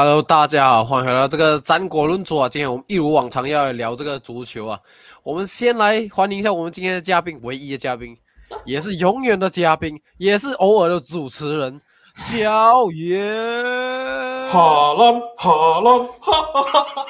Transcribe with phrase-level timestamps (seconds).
[0.00, 2.48] Hello，大家好，欢迎回到这个战国论足啊！
[2.48, 4.78] 今天我们一如往常要聊这个足球啊。
[5.24, 8.16] 我们先来欢迎一下我们今天的嘉宾，唯一的嘉宾，
[8.64, 11.80] 也是永远的嘉宾，也是偶尔的主持人，
[12.32, 13.18] 焦爷。
[14.52, 17.06] 哈喽哈喽哈哈哈哈哈！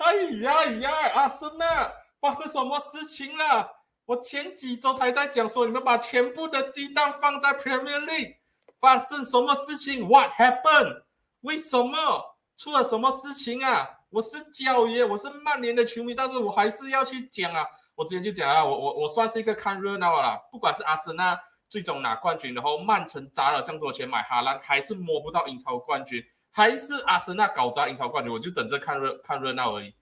[0.00, 3.66] 哎呀呀，阿森纳发生什么事情了？
[4.04, 8.34] 我前几周才在讲说，你们把全部的鸡蛋放在 Premier League，
[8.78, 11.04] 发生什么事情？What happened？
[11.42, 13.88] 为什么出了什么事情啊？
[14.10, 17.64] 我是焦爷，我是曼联的球迷，但是我还是要去讲啊。
[17.94, 20.38] 我之前就讲啊，我我我算是一个看热闹了。
[20.52, 29.94] 不管是阿森纳最终拿冠军，然后曼城砸了这么多钱买哈兰，还是摸不到英超冠军，还是阿森纳搞砸英超冠军，我就等着看热看热闹而已。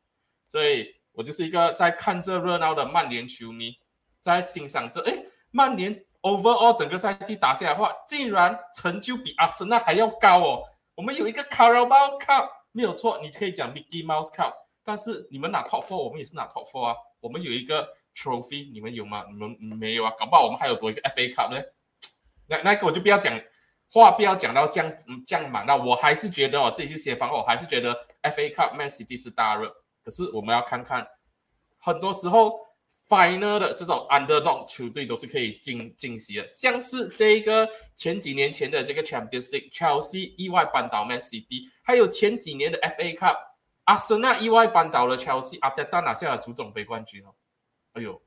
[0.49, 3.77] 所以我就是一个在看这热闹的曼联球迷，
[4.21, 5.13] 在欣赏这哎，
[5.53, 10.65] 曼联 overall 整个赛季打下来的话，竟然成就比阿森纳还要高哦。
[10.99, 16.97] 我们有一个 Carabao Cup 没有错，你可以讲 Mickey Mouse Cup，但是你们拿 Top Four，我们也是拿 Top Four 啊。
[17.21, 19.25] 我们有一个 Trophy，你们有吗？
[19.31, 20.13] 你们没有啊？
[20.19, 21.63] 搞不好我们还有多一个 FA Cup 呢。
[22.49, 23.41] 那那个我就不要讲
[23.93, 24.93] 话，不要讲到这样
[25.25, 25.65] 这样满。
[25.67, 29.73] 那我还是觉得哦，这些先锋，我还是觉得 FA Cup Man City 是大热。
[30.03, 31.07] 可是我们要看看，
[31.79, 32.67] 很多时候。
[33.09, 43.37] Final 的这种 Underdog 球队都是可以惊惊喜的，像是这个前几年前的这个 Champions League Chelsea 意外扳倒 Man City，还有前几年的 FA Cup
[43.85, 47.35] 阿森纳意外扳倒了 Chelsea，阿德达拿下了足总杯冠军哦。
[47.95, 48.21] 哎呦，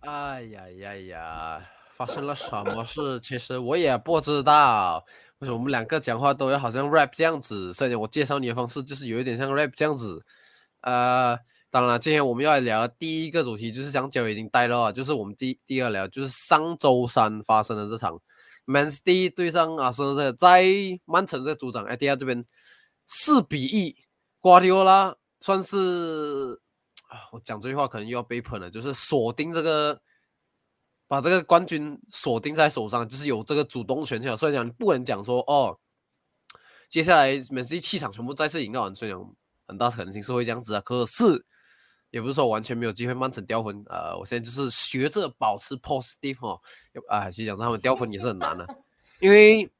[0.00, 3.18] 哎呀呀呀，发生了什么事？
[3.20, 5.02] 其实我也不知道，
[5.38, 7.72] 为什么我们两个讲话都要好像 rap 这样子？
[7.72, 10.22] 甚至我介绍你的方式就是有一点像 rap 这样子。
[10.82, 11.38] 呃，
[11.70, 18.20] 当然，今天我们要来聊第一个主题，就是讲九已经带了，就是我们第第二聊，就是上周三发生的这场
[18.64, 19.00] 曼城
[19.34, 20.64] 对上阿森纳，在
[21.04, 22.44] 曼城这主场哎，第二这边
[23.06, 23.96] 四比一，
[24.40, 26.60] 瓜迪奥拉算是
[27.08, 30.00] 啊，我讲这句话可能又要被喷了，就是锁定这个，
[31.06, 34.20] 把这个冠军锁定在手上，就是有这个主动权。
[34.36, 35.78] 所以讲，你不能讲说哦，
[36.88, 39.34] 接下来曼城气场全部再次赢到，所以讲。
[39.72, 41.24] 很大可能性是会这样子啊，可是
[42.10, 43.82] 也不是说完全没有机会曼城掉分。
[43.88, 46.60] 呃，我现在就是学着保持 positive 哈，
[47.08, 48.66] 啊，其实讲他们掉分也是很难的，
[49.18, 49.70] 因为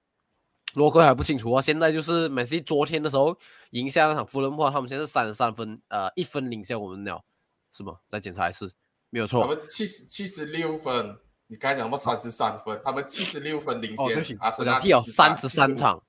[0.73, 1.61] 罗哥还不清楚啊。
[1.61, 3.37] 现在就是梅西昨天的时候
[3.73, 7.23] 赢下那场富人话，他们现在三十三分，呃，一分领先我们了，
[7.71, 7.99] 是吗？
[8.09, 8.73] 再检查一次，
[9.11, 9.43] 没有错。
[9.43, 12.81] 他们七十七十六分，你刚才讲什么三十三分？
[12.83, 16.03] 他们七十六分领先阿森纳，踢了三十三场。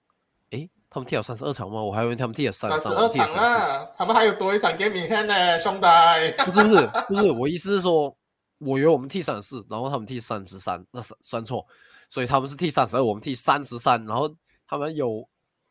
[0.93, 1.81] 他们踢了三十二场吗？
[1.81, 3.91] 我还以为他们踢了三十二场了。
[3.97, 4.93] 他们还有多一场 game
[5.25, 5.87] 呢，兄弟。
[6.45, 8.15] 不是不是不是，我意思是说，
[8.59, 11.65] 我以为我们踢三十四，然后他们踢三十三，那算算错。
[12.07, 14.05] 所以他们是踢三十二，我们踢三十三。
[14.05, 14.31] 然后
[14.67, 15.27] 他们有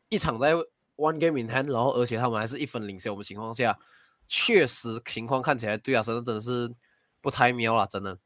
[0.09, 0.53] 一场在
[0.97, 3.79] one game in hand，然后而且他们还是一分领先我们情况下，
[4.27, 6.69] 确实情况看起来对啊，真的真的是
[7.21, 8.17] 不太妙了，真的。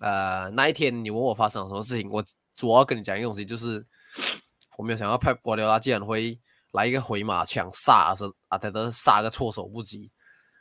[0.00, 2.24] 呃，那一天你问我发生了什么事情，我
[2.56, 3.86] 主要跟你讲一个东西，就是。
[4.76, 6.38] 我没有想到派瓜迪奥拉竟然会
[6.72, 10.10] 来一个回马枪杀是阿泰德杀个措手不及。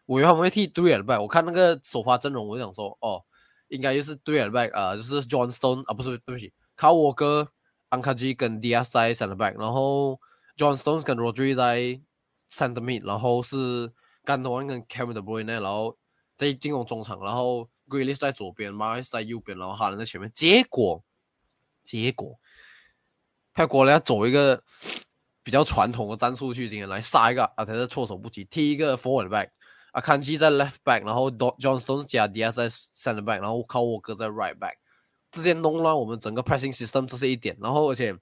[0.05, 3.19] 我以为他们会踢对尔拜，我看那个首发阵容，我就想说，哦，
[3.69, 7.47] 应该就是对尔拜啊，就是 John Stone 啊，不是，对不起，卡沃哥、
[7.89, 10.19] 安卡基跟 Diaz 在 center back，然后
[10.57, 11.79] Johnstone 跟 Rodri 在
[12.51, 13.91] center mid，然后是
[14.23, 15.97] 甘多安跟 Kevin De Bruyne，然后
[16.37, 20.31] 在进攻中场，然后 Grealish 在左边 m a r i s 在右边，然后哈兰在前面。
[20.35, 21.01] 结果，
[21.83, 22.39] 结果。
[23.55, 24.61] 泰国要走一个
[25.41, 28.43] 比较传统的战术去今天来杀一个啊，才是措手不及。
[28.43, 29.47] 踢一个 forward back，
[29.93, 34.73] 啊，坎基在 left back，然后 John Stones 加 D S 在 center back，然后靠沃哥在 right back，
[35.31, 37.55] 直接弄乱我们整个 pressing system，这是一点。
[37.61, 38.13] 然后而且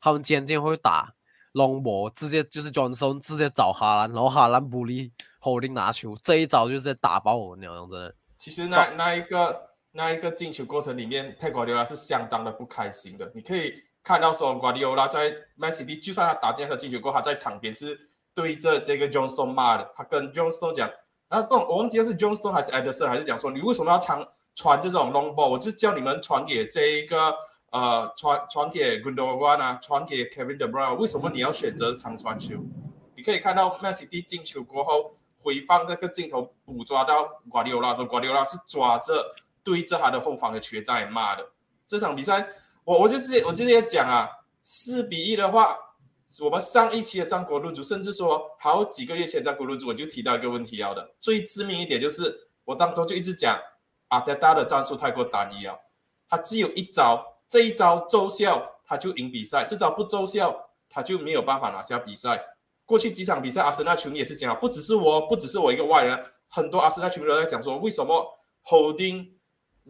[0.00, 1.12] 他们今天会打
[1.52, 8.14] long ball，直接就是 johnson 直接找哈兰，然后哈兰不利 holding 拿球，这一招就是在打爆我们那样真的。
[8.38, 13.84] 其实那那一个那一个进球过程里面，泰国留拉是相当的不开心的，你可以。
[14.02, 19.90] 看到说瓜迪奥拉在曼城，就算他打进和进球过，他在场边是对着这个 johnston 骂的。
[19.94, 20.88] 他跟 Johnstone 讲，
[21.28, 25.48] 啊，不，我忘记是 johnston 还是 Ederson，还是讲说你为什么要传传这种 long ball？
[25.48, 27.36] 我就叫你们传给这一个
[27.70, 32.54] 呃传传给 Gundogan 啊，传给 Kevin De Bruyne，为什么你要选择长传球？
[33.14, 41.44] 你可以看到曼城进球过后回放那个镜头，捕捉到瓜迪奥拉说，瓜迪奥拉是抓着对着他的后方的球在骂的。
[41.86, 42.48] 这场比赛。
[42.88, 44.26] 我我就直接我直接讲啊，
[44.62, 45.76] 四比一的话，
[46.40, 53.60] 我们上一期的战国论主，甚至说好几个月前战国论主，我就提到一个问题要的，最致命一点就是，我当初就一直讲，
[54.08, 55.76] 阿德达的战术太过单一啊，
[56.30, 62.42] 他只有一招这一招奏效，他就赢比赛；这招不奏效，他就没有办法拿下比赛。
[62.86, 69.32] 过去几场比赛，阿森纳球迷也是讲，不只是我，不只是我一个外人，很多阿森纳球迷都在讲说，为什么 Holding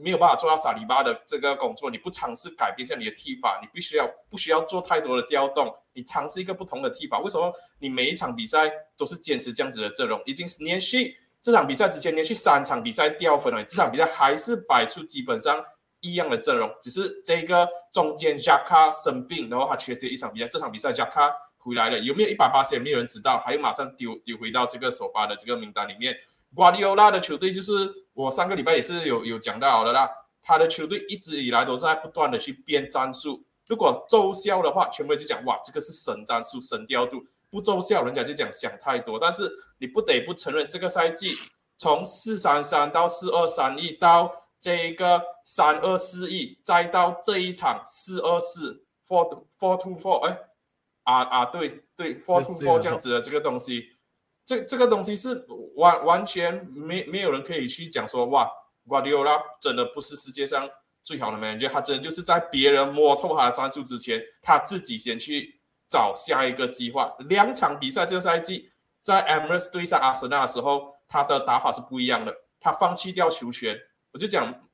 [0.00, 1.90] 没有办法做到萨里巴的这个工作？
[1.90, 3.58] 你不尝试改变一下你的踢法？
[3.60, 5.74] 你必须要不需要做太多的调动？
[5.92, 7.18] 你尝试一个不同的踢法？
[7.18, 10.22] 为什么你每一场比赛都是坚持这样子的阵容？
[10.24, 15.64] 已经是连续这场比赛之前连续三场比赛掉分了，这场比赛还是摆出基本上
[16.00, 21.32] 一样的阵容，只是这个中间加卡生病，然后他缺席一场比赛，这场比赛加卡。
[21.60, 22.78] 回来了，有没有一百八十？
[22.78, 26.16] 没有人知道，还有马上丢丢回到这个首发的这个名单里面。
[26.54, 27.72] 瓜迪奥拉的球队就是
[28.24, 30.10] 我上个礼拜也是有有讲到的啦，
[30.42, 33.44] 他的球队一直以来都是在不断的去变战术。
[33.68, 37.18] 如果奏效的话，全部就讲哇，这个是神战术、神调度；
[37.48, 39.20] 不奏效，人家就讲想太多。
[39.20, 39.48] 但是
[39.78, 41.32] 你不得不承认，这个赛季
[41.76, 50.38] 从四三三到四二三一，到这个三二四一，再到这一场四二四 four four two four，哎。
[51.04, 53.92] 啊啊，对对，four two four 这样子的这个东西，
[54.48, 55.44] 这这个东西是
[55.76, 58.50] 完完全没没有人可以去讲说哇，
[58.86, 60.66] 瓜迪奥拉真的不是世界上
[61.02, 65.60] 最好的 manager，他真的就是在别人摸透他的战术之前，他自己先去
[65.90, 67.14] 找下一个计划。
[67.28, 68.70] 两场比赛这个赛季
[69.02, 73.78] 在 e m i r a t s 对上阿森纳的时候，他的打法是不一样的，他放弃掉球权。
[74.12, 74.66] 我就讲，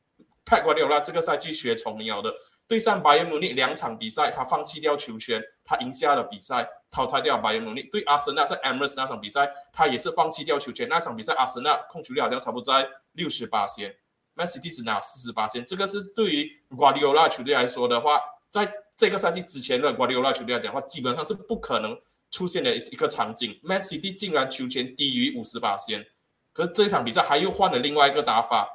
[0.44, 2.32] 派瓜迪奥拉这个赛季学聪明了的。
[2.69, 7.82] 对上拜仁慕尼两场比赛，他放弃掉球权，他赢下了比赛，淘汰掉拜仁慕尼。
[7.84, 10.88] 对阿森纳在 Emirates 那场比赛，他也是放弃掉球权。
[10.88, 13.94] 那场比赛阿森纳控球率好像差不多在六十八先
[14.34, 15.64] ，Man City 只拿四十八先。
[15.64, 18.20] 这个是对于瓜迪奥拉球队来说的话，
[18.50, 21.99] 在这个赛季之前的瓜迪奥拉球队来讲的话，基本上是不可能
[22.31, 23.58] 出现的一个场景。
[23.62, 26.06] Man City 竟然球权低于五十八先，
[26.52, 28.69] 可是这一场比赛还又换了另外一个打法，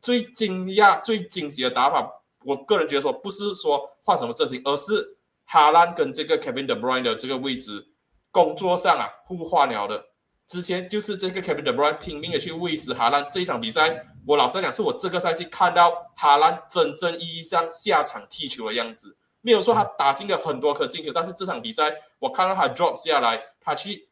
[0.00, 2.22] 最惊讶、最惊喜的打法。
[2.44, 5.17] 我个人觉得说，不是说换什么阵型，而是
[5.48, 7.84] 哈兰跟这个 Kevin De Bruyne 的这个位置
[8.30, 10.04] 工作上啊互换了的。
[10.46, 19.16] 之前就是这个 Kevin De Bruyne 拼命的去喂食哈兰，这一场比赛，我老实讲，是我这个赛季看到哈兰真正意义上下场踢球的样子。
[19.40, 24.08] 没有说他打进了很多颗进球，但是这场比赛我看到他 drop 下来，他去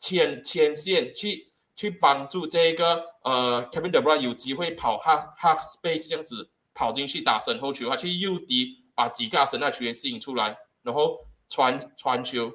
[0.00, 6.50] 牵牵线，去去帮助这个呃 Kevin De Bruyne 有机会跑 half half space 这样子。
[6.74, 12.52] 跑进去打身后球，他去诱敌，把几个神奈球员吸引出来，然后传传球，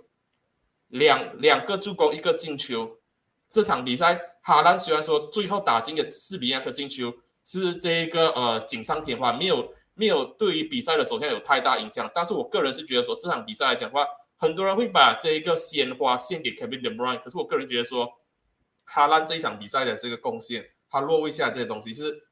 [0.88, 2.97] 两两个助攻，一个进球。
[3.50, 7.13] 这场比赛，哈兰虽然说最后打进的四比二颗进球，
[7.44, 12.09] 是这一个呃锦上添花，没有没有对于比赛的走向有太大影响。
[12.13, 18.09] 但是我个人是觉得说，这场比赛来讲的话，很多人会把这一个鲜花献给 Kevin De Bruyne，可是我个人觉得说，
[18.83, 22.24] 哈兰这一场比赛的这个贡献，他落位下这些东西是。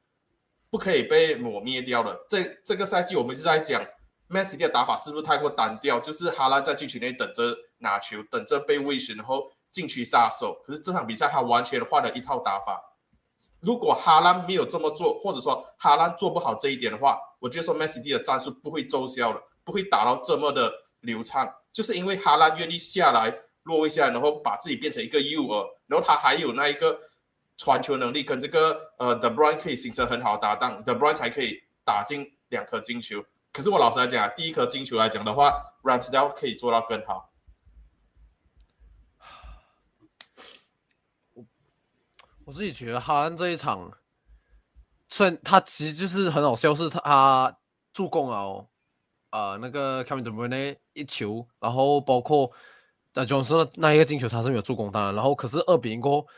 [0.68, 2.24] 不可以被抹灭掉的。
[2.28, 3.80] 这这个赛季，我们一直在讲
[4.28, 5.98] ，Man City 的打法是不是太过单调？
[6.00, 10.60] 就是哈兰在禁区内等着拿球，等着被喂食，然后禁区杀手。
[10.64, 12.96] 可是这场比赛他完全换了一套打法。
[13.60, 21.52] 如果哈兰没有这么做，或者说哈兰做不好这一点的话，我觉得说 Man City 的战术不会奏效的，不会打到这么的流畅。
[21.72, 27.00] 就是因为哈兰愿意下来落位下来，然后把自己变成一个诱饵，然后他还有那一个。
[27.58, 33.24] 传球能力跟这个呃，The Bruyne 可以形成很好的搭档，The Bruyne 才可以打进两颗进球。
[33.56, 35.50] 可是我老实来讲啊，第一颗进球来讲的话
[35.82, 37.32] ，Ramsdale 可以做到更好。
[42.44, 43.90] 我自己觉得哈兰这一场，
[45.08, 47.56] 虽然他其实就是很好笑，是他
[47.94, 48.68] 助攻啊，哦，
[49.30, 52.52] 呃，那个 Kevin De Bruyne 一球，然后包括
[53.14, 56.28] 在 Johnson 那一个进球，他是没有助攻当然，然后可是二比零过后。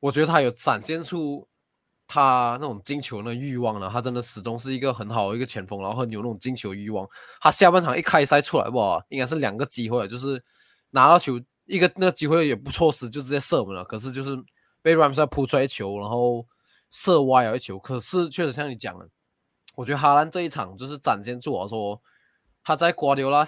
[0.00, 1.46] 我觉得他有展现出
[2.12, 7.08] 他那种进球的欲望呢，他真的始终是一个很好的一个前锋，然后很有那种进球欲望。
[7.40, 10.44] 他下半场一开赛出来哇，应该是两个机会，就是
[10.90, 14.36] 拿到球一个那机会也不错时就直接射门了，可是就是
[14.82, 16.46] 被 Ramsey 扑出来球，然后
[16.90, 17.78] 射歪了一球。
[17.78, 19.08] 可是确实像你讲的，
[19.74, 21.98] 我觉得哈兰这一场就是展现出我说
[22.62, 23.46] 他在瓜迪奥拉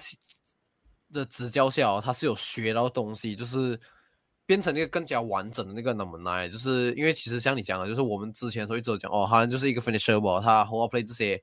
[1.12, 3.78] 的执教下，他是有学到东西，就是。
[4.46, 11.42] 变成一个更加完整的那个 number nine，就是因为其实像你讲的，就是我们之前所以一直讲哦，好像就是一个 finisher 吧，他 hold play 这些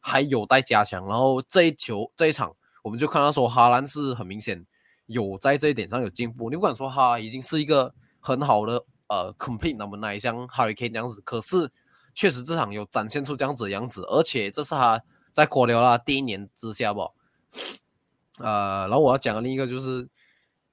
[0.00, 1.06] 还有待加强。
[1.06, 4.62] 然后这一球这一场，我们就看到说哈兰是很明显
[5.06, 6.50] 有在这一点上有进步。
[6.50, 11.70] 你不管说他已经是一个很好的呃 complete number nine，像 Harry Kane 这样子，可是
[12.14, 17.08] 确实这场有展现出这样子的样子，而且这是他在国流啦第一年之下吧。
[18.38, 20.06] 呃，然后我要讲的另一个就是。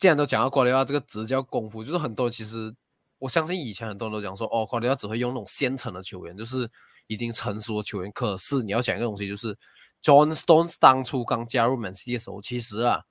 [0.01, 2.73] 既然都讲到瓜迪奥拉这个执教功夫，就是很多其实
[3.19, 6.67] 我相信以前很多人都讲说，哦，瓜迪奥只会用那种现成的球员，就是
[7.05, 8.11] 已经成熟的球员。
[8.11, 9.55] 可是你要讲一个东西，就是
[10.01, 13.03] John Stones 当初刚加入 Man City 的时候，其实啊，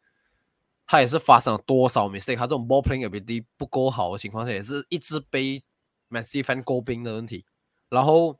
[0.84, 5.62] 他也是发生了多少 mistake，他这种 ball playing ability 不够好的情况下，也是一直被
[6.08, 7.44] Man City fan 诟病的问题。
[7.88, 8.36] 然后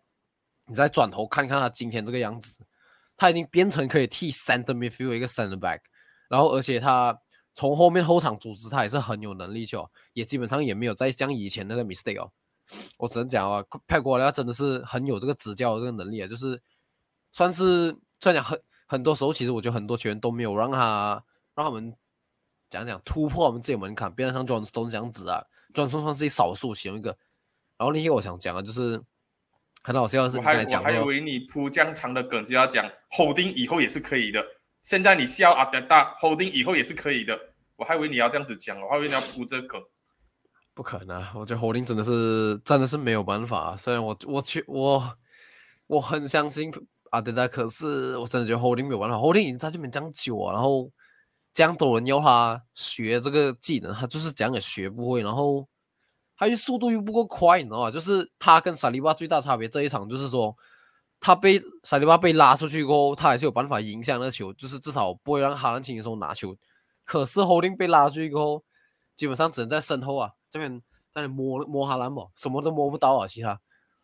[0.66, 2.66] 你再转头看看他今天这个样子，
[3.16, 5.83] 他已经变成可以替 center midfield 一个 center back，
[6.28, 7.16] 然后而且他
[7.54, 12.30] 从后面后场组织他也是很有能力去哦，也基本上也没有再像以前那个 mistake 哦。
[12.99, 16.62] 我只能讲啊，佩瓜迪奥拉真的是很有这个执教的这个能力啊，就是
[17.33, 21.92] 算是虽然讲很很多时候，其实我觉得很多球员都没有让他让他们
[22.69, 27.16] 讲讲突破我们自己门槛，变得像 John Stone 这样子啊，John Stone 算是少数其中一个。
[27.76, 29.02] 然后另一个我想讲的就是
[29.83, 34.45] 很好笑的是，我还我还以为你铺这样长的梗就要讲 Holding 以后也是可以的，
[34.82, 37.38] 现在你笑阿德达 Holding 以后也是可以的，
[37.76, 39.78] 我还以为你要这样子讲，我还以为你要铺这个。
[40.72, 43.76] 不可能啊，我觉得 Holding 真的是真的是没有办法。
[43.76, 45.16] 虽然我我去我
[45.87, 46.72] 我很相信
[47.10, 49.16] 阿德达，可是我真的觉得 Holding 没有办法。
[49.16, 50.90] Holding 已经在这边这样久啊，然后
[51.52, 55.20] 这样多人要他学这个技能，他就是讲也学不会。
[55.20, 55.68] 然后
[56.38, 57.90] 他又速度又不够快，你知道吗？
[57.90, 60.56] 就是他跟萨利巴最大差别，这一场就是说
[61.21, 66.57] 他被萨利巴被拉出去过后，他还是有办法影响那球，就是至少不会让哈兰轻松拿球。
[67.05, 68.65] 可是 Holding 被拉出去过后，
[69.15, 70.33] 基本上只能在身后啊。
[70.49, 73.61] 这边在摸摸哈兰嘛，什么都摸不到啊，其他，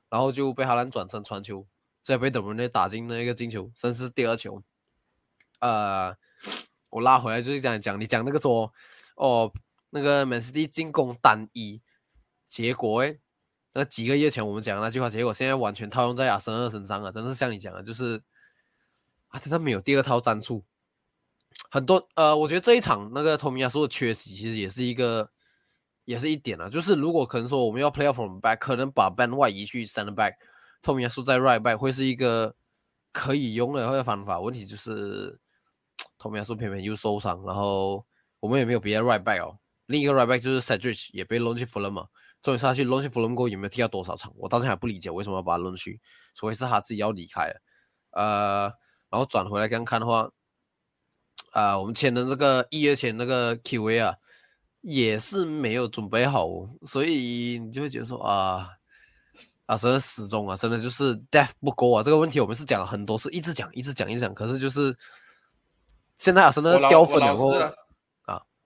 [0.09, 1.67] 然后就被哈兰转身传球，
[2.03, 4.63] 再被德布内打进那个进球，甚是第二球。
[5.61, 6.15] 呃，
[6.91, 8.73] 我拉回来就是讲讲你讲那个说，
[9.17, 9.53] 哦，
[9.91, 11.81] 那个曼斯蒂进攻单一，
[12.47, 13.19] 结果诶，
[13.76, 18.23] 那几个月前我们讲的那句话，结果现在完全套用在阿森二身上啊，真的是像你讲的，就是
[19.28, 20.64] 啊，他没有第二套战术，
[21.71, 25.30] 很多呃，我觉得这一场那个托米亚说的缺席，其实也是一个。
[26.06, 30.35] 也是一点啊，就是如果可能说我们要 play from back，可能把 ban 外移去 center back，
[30.80, 32.54] 透明亚素在 right back 会是一个
[33.11, 34.38] 可以用的个方法。
[34.38, 35.37] 问题就是
[36.16, 38.06] 透明亚素偏偏又受伤，然后
[38.38, 39.59] 我们也没有别的 right back 哦。
[39.87, 42.06] 另一个 right back 就是 Cedric 也被 launch 去 Fulham 嘛，
[42.47, 44.33] 终于他去 launch Fulham 过有没有踢到多少场？
[44.37, 46.00] 我到现在还不理解为什么要把他 launch 去，
[46.33, 47.61] 除非是他自己要离开了。
[48.12, 48.62] 呃，
[49.11, 50.31] 然后转回来刚看的话，
[51.50, 54.15] 啊，我们签的这个一月前那个 QA 啊。
[54.83, 56.47] 也是没有准备好，
[56.87, 58.69] 所以你就会觉得说啊，
[59.65, 62.05] 啊，真的始终啊，真的就是 death 不够啊。
[62.05, 64.33] 这个问题我们是讲了很多次，一直讲，一直讲，一直讲。
[64.33, 64.97] 可是就是
[66.19, 67.35] 现在啊，真的掉粉了。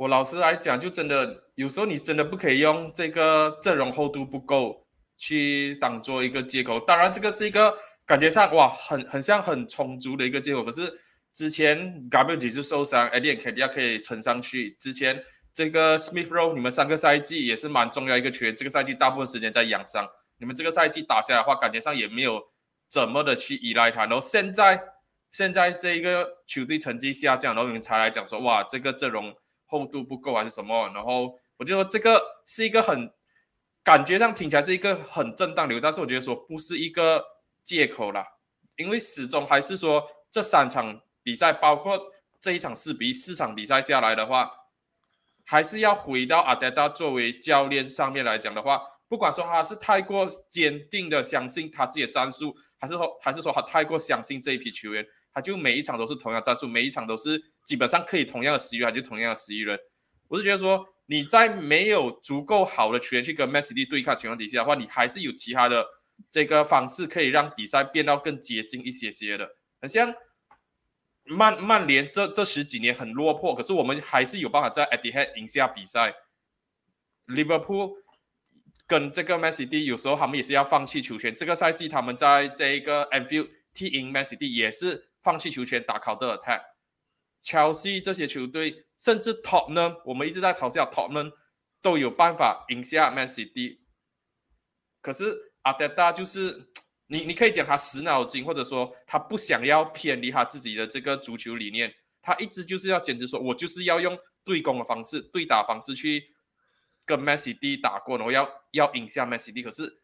[0.01, 4.87] 我老实来讲，就真的有时候你真的不可以用这个阵容厚度不够
[5.19, 6.81] 去当做一个借口。
[6.81, 7.77] 当然，这个是一个
[8.07, 10.65] 感觉上哇，很很像很充足的一个借口。
[10.65, 10.91] 可是
[11.35, 14.77] 之前 W 几次受伤，Adi 肯定要可以撑上去。
[14.81, 15.23] 之前。
[15.53, 18.55] 这个 Smith Rowe，你们三个赛季也是蛮重要一个球员。
[18.55, 22.41] 这个赛季大部分时间在养伤，你们这个赛季打下来的话，感觉上也没有
[22.89, 24.03] 怎么的去依赖他。
[24.03, 24.81] 然后现在，
[25.33, 29.35] 现在这一个球队成绩下降，然后你们才来讲说，哇，这个阵容
[29.71, 30.91] 厚度不够还是什么？
[30.93, 33.11] 然后我就说这个是一个很
[33.83, 37.25] 感觉上听起来是一个很正当理由，但是我觉得说不是一个
[37.65, 38.27] 借口啦，
[38.77, 41.99] 因为始终还是说这三场比赛，包括
[42.41, 44.51] 这一场四比四场比赛下来的话。
[45.47, 59.79] 还是要回到阿德达作为教练上面来讲的话，不管说他是太过坚定的相信他自己的战术，还是说还是说他太过相信这一批球员，他就每一场都是同样战术，每一场都是基本上可以同样的十一人，就同样的十一人。
[60.29, 65.87] 我是觉得说你在没有足够好的球员去跟曼 City 对抗情况底下的话，你还是有其他的
[66.31, 69.51] 这个方式可以让比赛变到更接近一些些的，
[69.81, 70.15] 很像。
[71.25, 76.13] 曼曼联这这十几年很落魄，可是我们还是有办法在 Etihad 赢下比赛。
[77.29, 77.99] Liverpool
[78.85, 81.37] 跟这个 Man City 有时候他们也是要放弃球权。
[81.37, 86.63] 这个赛季他们在这一个 Anfield 踢赢 Man City 也是放弃球权打 counter attack。
[87.45, 91.33] Chelsea 这些球队，甚至 Tottenham，我们一直在嘲笑 Top 们
[91.83, 93.81] 都有办法赢下 Man City。
[95.01, 96.69] 可是阿德达就是。
[97.13, 101.93] 你你可以讲他死脑筋，或者说他不想要偏离他自己的这个足球理念，
[102.23, 106.23] 他一直就是要坚持说，我就是要用对攻的方式、对打方式去
[107.05, 110.03] 跟 Messi D 打过，然后要要赢下 Messi D，可是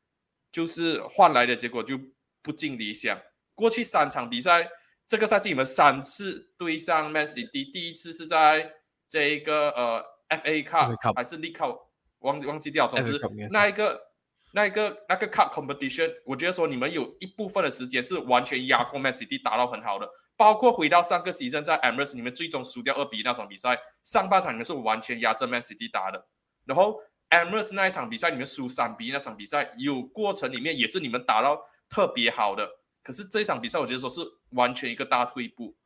[0.51, 1.97] 就是换来的结果就
[2.43, 3.17] 不尽理想。
[3.55, 4.69] 过去三场比赛，
[5.09, 8.73] 这个赛季你们三次对上 Man City，第一次是在
[9.09, 11.79] 这一个呃 FA Cup 还是 League Cup，
[12.21, 13.21] 忘忘记掉，总之
[13.51, 14.07] 那一个。
[14.53, 26.27] 那一个那个 cup competition，我觉得说你们有一部分的时间是完全压过 Man City 打到很好的，包括回到上个赛季在 Emirates，你们最终输掉二比一那场比赛，上半场你们是完全压着 Man City 打的，
[26.65, 26.99] 然后
[27.29, 31.61] Emirates 那一场比赛你们输三比一那场比赛，有过程里面也是你们打到
[31.91, 32.67] 特别好的，
[33.03, 34.21] 可是这一场比赛，我觉得说是
[34.57, 35.77] 完全一个大退步。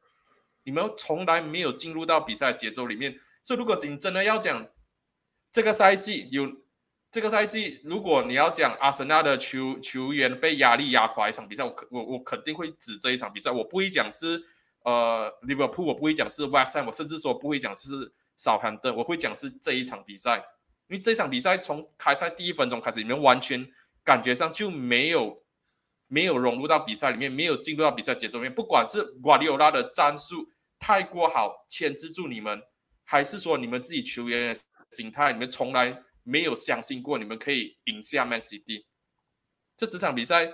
[0.62, 4.66] 你们从来没有进入到比赛节奏里面，所以如果你真的要讲
[5.50, 6.50] 这个赛季有
[7.10, 14.44] 这个赛季，如果你要讲阿森纳的球球员被压力压垮一场比赛，我我我肯定会指这一场比赛，我不会讲是
[14.84, 20.36] 呃 Liverpool，我不会讲是 West Ham，我甚至说不会讲是少坎顿，我会讲是这一场比赛，
[20.88, 23.66] 因为这场比赛从开赛第一分钟开始，你们完全
[24.04, 25.42] 感觉上就没有。
[26.12, 28.52] 没有融入到比赛里面，没有进入到比赛节奏里面。
[28.52, 32.61] 不管是瓜迪奥拉的战术太过好牵制住你们，
[33.05, 38.59] 还是说你们自己球员的心态，你们从来没有相信过你们可以赢下曼城。
[39.76, 40.52] 这几场比赛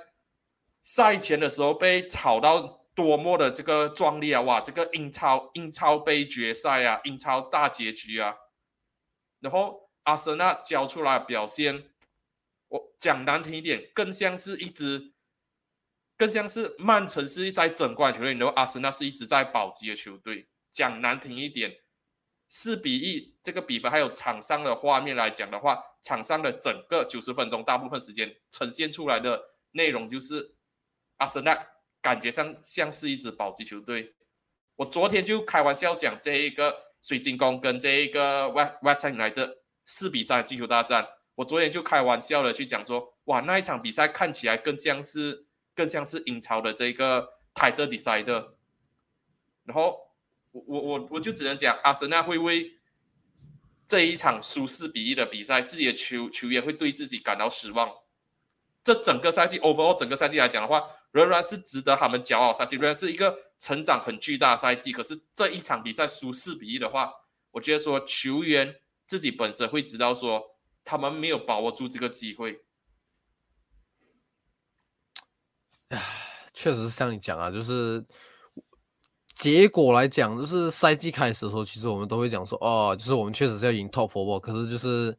[0.83, 4.43] 赛前的时候被炒到多么的这个壮丽啊！
[4.43, 8.37] 哇，这个英超英超杯决赛啊，英超大结局啊，
[9.41, 11.91] 然后阿森纳交出来表现，
[12.69, 15.15] 我讲难听一点，更像是一支。
[16.17, 20.49] 更像是曼城是在整冠球队，然后阿森纳是一直在保级的球队。
[20.71, 21.75] 讲难听一点，
[22.49, 29.43] 四比一这个比分，还有场上的画面来讲的话，场上的整个九十分钟大部分时间呈现出来的
[29.73, 30.55] 内容就是
[31.17, 31.59] 阿森纳
[32.03, 34.15] 感觉上像是一支保级球队。
[34.77, 41.07] 我昨天就开玩笑讲这一个水晶宫跟这一个 West West Ham 来的四比三进球大战，
[41.37, 45.46] 我昨天就开玩笑的去讲说，哇，那一场比赛看起来更像是。
[45.77, 48.55] 更像是英超的这个 title decider，
[49.65, 50.01] 然后
[50.51, 52.73] 我我我我就只能讲，阿森纳会为
[53.87, 57.95] 这一场输四比一的比赛，自己的球球员会对自己感到失望。
[58.83, 64.93] 这整个赛季 Over 整个赛季来讲的话，仍然是值得他们骄傲赛季，仍然是一个成长很巨大的赛季。
[64.93, 67.13] 可是这一场比赛输四比一的话，
[67.51, 72.63] 我觉得说球员自己本身会知道说，他们没有把握住这个机会。
[74.03, 75.76] 唉，
[76.53, 78.05] 确实是像你讲啊，就是
[79.35, 85.17] 结果来讲，就是赛季开始的时候，其实我们都会讲说，哦，就是我们确实是要赢 Top Four，可是就是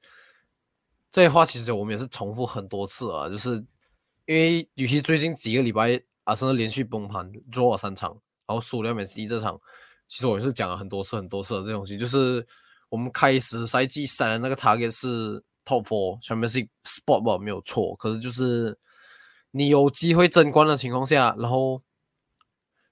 [1.12, 3.64] 这些话，其实我们也是重复很多次啊，就是
[4.26, 8.10] 因为与其最近几个礼拜阿森纳连续崩盘，draw 三场，
[8.48, 9.60] 然后输了美斯蒂这场，
[10.08, 12.46] 其实我也是讲了很多次很多次的这东西，就是
[12.90, 18.78] 我们开始赛季三的那个 target 是 Top Four，全面是 spot 吧，没有错，可是就是。
[19.52, 21.82] 你有机会争冠的情况下，然后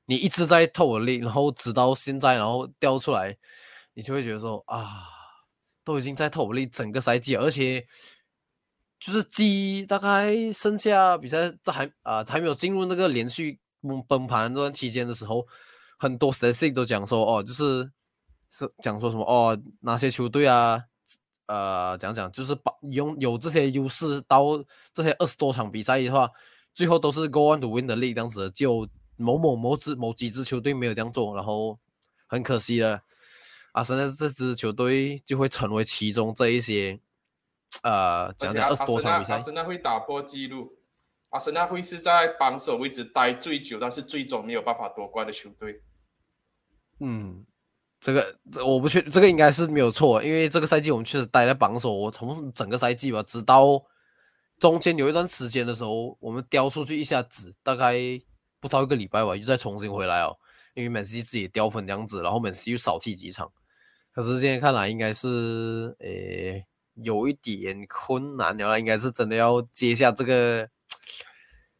[0.06, 3.38] 你一直在透力，然后直到现在，然后掉出来，
[3.94, 5.04] 你就会觉得说啊，
[5.84, 7.86] 都已经在透力整个赛季，而且
[9.00, 13.60] 就是鸡大概剩下比赛这还啊还没有进入那个连续
[14.08, 15.46] 崩盘这段期间的时候，
[15.98, 17.92] 很多 statistic 都讲说哦，就是
[18.52, 20.84] 是讲说什么哦，哪些球队啊？
[21.48, 24.44] 呃，讲讲就是把用有这些优势到
[24.94, 26.30] 这些二十多场比赛的话。
[26.76, 31.80] 最后都是 go on to win 的力这样子，就某某某支某几支球队没有这样做，然后
[32.28, 33.00] 很可惜了。
[33.72, 37.00] 阿森纳这支球队就会成为其中这一些，
[37.82, 39.36] 呃，讲讲二十多场比赛。
[39.36, 40.78] 阿森纳会打破纪录，
[41.30, 45.82] 阿森纳会是在榜首位置待最久，但是最终没有办法夺冠的球队。
[47.00, 47.46] 嗯，
[48.06, 53.84] 这个这我不确，这个应该是没有错，因为这个赛季我们确实待在榜首，我从整个赛季吧，直到。
[54.58, 57.96] 中间有一段时间的时候，我们掉出去一下子，大概
[58.62, 60.34] 不到一个礼拜吧，又再重新回来哦。
[60.76, 63.52] 因为曼西自己掉分这样子，然后曼西又少踢几场。
[64.14, 66.64] 可是现在看来，应该是诶
[66.94, 70.70] 有一点困难了，应该是真的要接下这个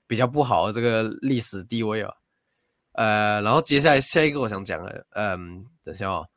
[0.06, 2.14] 比较不好的这个历史地位啊。
[2.94, 6.28] 呃，然后接下来下一个我想讲的，嗯，等下哦，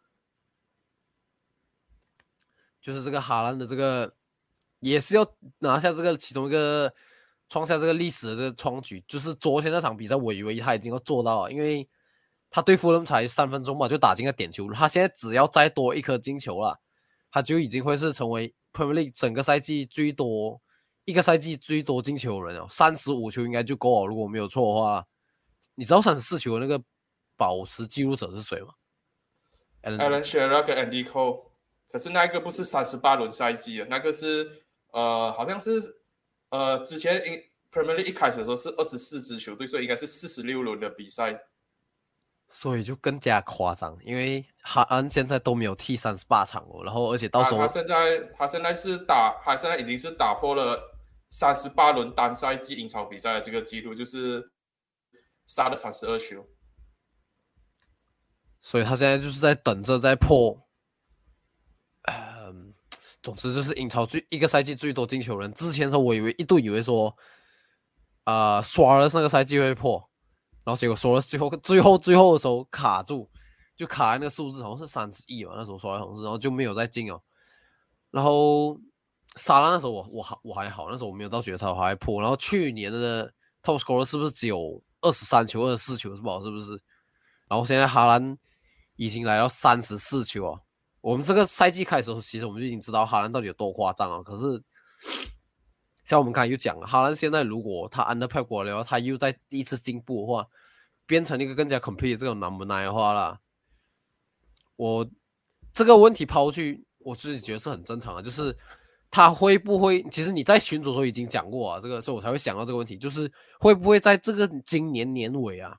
[2.80, 4.14] 就是这个哈兰的这个。
[4.80, 6.94] 也是要拿下这个其中一个
[7.48, 11.88] 创下这个历史的这个创举，就是昨天那场比赛，我以为他已经要做到了，因为
[12.48, 16.78] 他对富人才三分钟嘛就打进了点球，他现在只要再多一颗进球了，
[17.32, 20.62] 他就已经会是成为 Premier League 整个赛季最多
[21.04, 25.04] 一个赛季最多进球人哦，三十五球应该就够了，如果没有错的话。
[25.74, 26.80] 你知道三十四球的那个
[27.36, 28.74] 保持记录者是谁吗
[29.82, 31.44] ？Alan Shearer 跟 Andy Cole，
[31.90, 34.62] 可是那个不是三十八轮赛季啊，那个是。
[34.90, 36.00] 呃，好像是，
[36.48, 37.20] 呃，之前
[37.70, 41.38] Premier League 一开始的时候是二十四支球队，所以应该是四十六轮的比赛，
[42.48, 50.82] 所以就更加夸张，因为哈安现在都没有踢三十八场哦，然后而且到时候他现在他现在是打，他现在已经是打破了
[51.28, 54.50] 三十八轮单赛季英超比赛的这个记录，就是
[55.46, 56.42] 杀了三十二球，
[58.60, 60.58] 所以他现在就是在等着在破。
[63.20, 65.52] 总之就是英超最一个赛季最多进球人。
[65.52, 67.14] 之前时候我以为一度以为说，
[68.24, 69.98] 啊，刷了那个赛季会破，
[70.64, 73.28] 然后结果说了最后最后最后的时候卡住，
[73.76, 77.20] 就卡在那个数字好像是三十亿吧，那时候说来好像是，然后就没有再进哦。
[78.10, 78.78] 然后
[79.34, 82.20] 沙拉那时候我我还我还好，那时候我没有到决赛，我还破。
[82.22, 83.30] 然后去年的
[83.62, 86.40] top score 是不是只有二十三球、二十四球是吧？
[86.40, 86.80] 是不是？
[87.48, 88.38] 然后现在哈兰
[88.98, 90.60] 已经来到三十四球啊！
[91.00, 94.20] 我们这个赛季开始时候，其实我们就已经知道哈兰到底有多夸张啊。
[94.24, 94.60] 可是
[96.04, 100.46] 像我们刚才又讲了，哈兰现在如果他 under p 过了，然后他又在第一次进步的话，
[101.06, 103.38] 变成一个更加 complete 这种难不难的话啦，
[104.74, 105.08] 我
[105.72, 108.54] 这个问题抛去，我自己觉得是很正常的，就是
[109.12, 110.02] 他会不会？
[110.10, 113.30] 其实你在群组的时候已经讲过啊，这个所以我才会想到这个问题，就是
[113.60, 115.78] 会不会在这个今年年尾啊？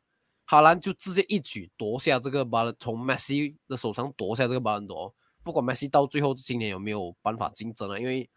[0.50, 5.14] 哈兰就直接一举夺下这个巴，从梅西的手上夺下这个巴伦多。
[5.44, 8.28] 不管梅西到最后今年有没有办法竞争啊，因为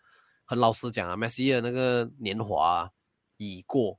[0.44, 2.86] 很老实讲啊，梅西的那个年华
[3.38, 3.98] 已过，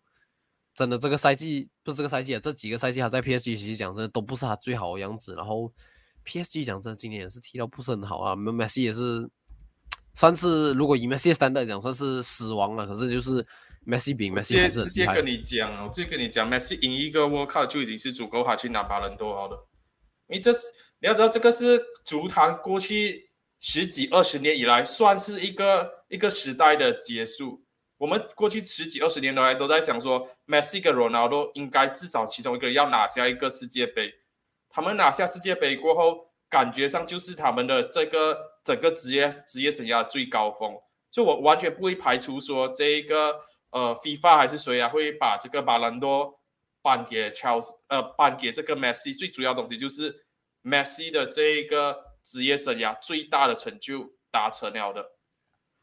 [0.76, 5.34] 真的这个赛季不是这个赛季啊，这几个赛季他在 PSG 其实讲真的都不是他最好的样子。
[5.34, 5.74] 然后
[6.24, 9.28] PSG 讲真，今年也是踢到不是很好啊，梅梅西也是
[10.14, 13.44] 算是如果以梅西三代讲算是死亡了，可是就是。
[13.86, 19.68] Messi 比 Messi 直接直接跟你讲，我直接跟你讲，Messi 赢一个 World Cup 就已经是足够他去拿巴伦多好了。
[20.28, 20.68] 你这是
[21.00, 27.62] 你要知道，这个是足坛过去十几二十年以来算是一个一个时代的结束。
[27.98, 34.14] 我们过去十几二十年来都在讲说，Messi 跟 Ronaldo 应该至少其中一个要拿下一个世界杯。
[34.70, 40.74] 他们拿下世界杯过后，感觉上就是他们的这个整个职业职业生涯最高峰。
[41.12, 43.36] 就我完全不会排除说这一个。
[43.74, 44.88] 呃，FIFA 还是谁啊？
[44.88, 46.40] 会把这个巴兰多
[46.84, 49.18] 颁给 Charles，呃，颁给这个 Messi。
[49.18, 50.26] 最主要东西就是
[50.64, 55.14] Messi 的这一个职业生涯最大的成就达成了的。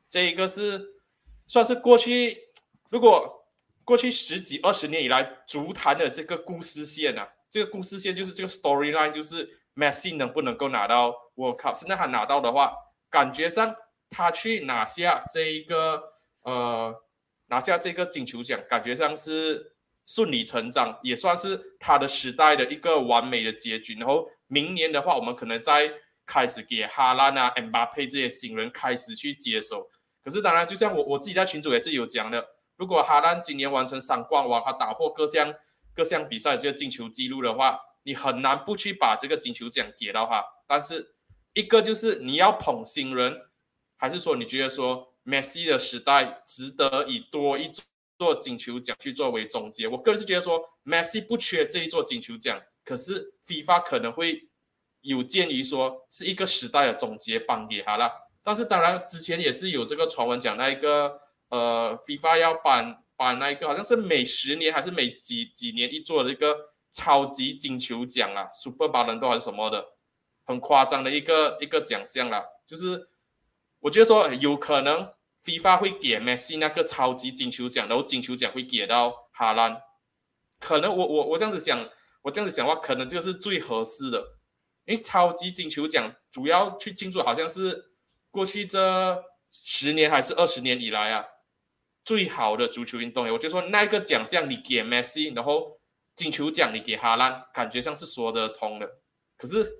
[0.09, 1.03] 这一个是
[1.49, 2.53] 算是过去，
[2.91, 3.45] 如果
[3.85, 11.75] 过去十几二十年以来足坛的这个故事线啊，这个故事线就是这个 storyline，就是 Messi 能不能够拿到 World Cup。
[11.75, 12.73] 现在他拿到的话，
[13.11, 13.75] 感觉上
[14.09, 16.05] 他去拿下这一个
[16.43, 17.03] 呃。
[17.51, 19.75] 拿下这个金球奖，感觉上是
[20.07, 23.95] 顺理成章，也算是他的时代的一个完美的结局。
[23.97, 25.93] 然后明年的话，我们可能再
[26.25, 29.89] 开始给哈兰啊、恩巴佩这些新人开始去接手。
[30.23, 35.53] 可是当然，就像我我自己在群组也是有讲的，如果哈兰今年完成三冠王，他打破各项
[35.95, 40.45] 各项比赛这个进球记录的话，你很难不去把这个金球奖给到他。
[40.69, 41.15] 但是
[41.55, 43.37] 一个就是你要捧新人，
[43.97, 47.71] 还是说你觉得说？Messi 的时代值得以多一
[48.19, 49.87] 座金球奖去作为总结。
[49.87, 54.49] 我个人是觉得说，Messi 不缺这一座金球奖，可是 FIFA 可能会
[55.03, 58.11] 有鉴于说是一个时代的总结颁给他了。
[58.43, 69.87] 但是当然之前也是有这个传闻讲那一个呃，FIFA 要颁颁那一个好像是每十年还是每几几年一座的一个超级金球奖啊，Super 巴伦多还是什么的，
[70.45, 73.09] 很夸张的一个一个奖项啦，就是。
[73.81, 75.13] 我觉得说有可能
[75.43, 79.81] ，FIFA 会给 Messi 那个超级金球奖，然后金球奖会给到哈兰。
[80.59, 81.89] 可能我我我这样子想，
[82.23, 84.23] 我这样子想的话，可能这个是最合适的。
[84.85, 87.93] 因为超级金球奖主要去庆祝，好像是
[88.31, 91.25] 过去这十年还是二十年以来啊，
[92.05, 93.33] 最好的足球运动员。
[93.33, 95.81] 我就说那个奖项你给 Messi，然后
[96.15, 98.87] 金球奖你给哈兰，感觉上是说得通的。
[99.37, 99.79] 可是。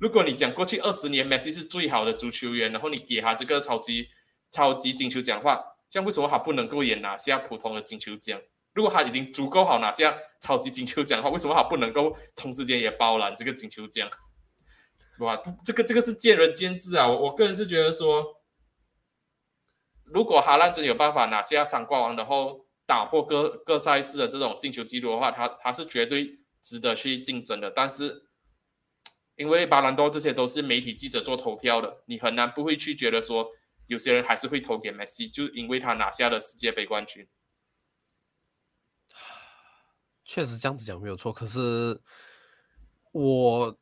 [0.00, 4.08] 如果你讲过去二十年 mc 是最好的足球员，然后你给他这个超级
[4.50, 8.40] 超级金球奖的话，这样为什么他不能够也拿下普通的金球奖？
[8.72, 14.08] 如果他已经足够好拿下超级金球奖的话，为什么他不能够同时间也包揽这个金球奖？
[15.20, 17.06] 哇，这个这个是见仁见智啊！
[17.06, 18.40] 我我个人是觉得说，
[20.04, 27.70] 如果哈兰真有办法拿下三冠王，然后打破各各赛事的这种进球记录的话，他他是绝对值得去竞争的。
[27.70, 28.29] 但是。
[29.40, 33.48] 因为巴兰多这些都是媒体记者做投票的，你很难不会去觉得说，
[33.86, 37.26] 有些人还是会投给梅西，就因为他拿下了世界杯冠军。
[40.28, 41.98] 确实这样子讲没有错，可是
[43.12, 43.74] 我，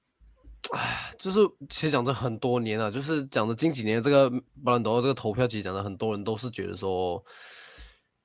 [0.70, 4.30] 唉，就是其实讲这很多年了，就是讲的近几年这个
[4.64, 7.20] 巴兰多这个投票，其实讲的很多人都是觉得说，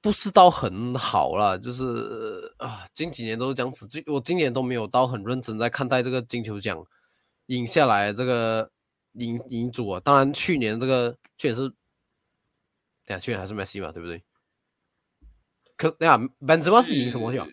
[0.01, 6.85] 不是到很好了，就是啊，近几年都是这样子，最我今年都没有到很认真在看待这个金球奖。
[7.55, 8.69] 赢下来这个
[9.13, 11.73] 赢赢主啊，当然去年这个去年是，
[13.05, 14.23] 对啊，去年还是梅西嘛，对不对？
[15.75, 17.47] 可对啊，本泽马是赢什么奖？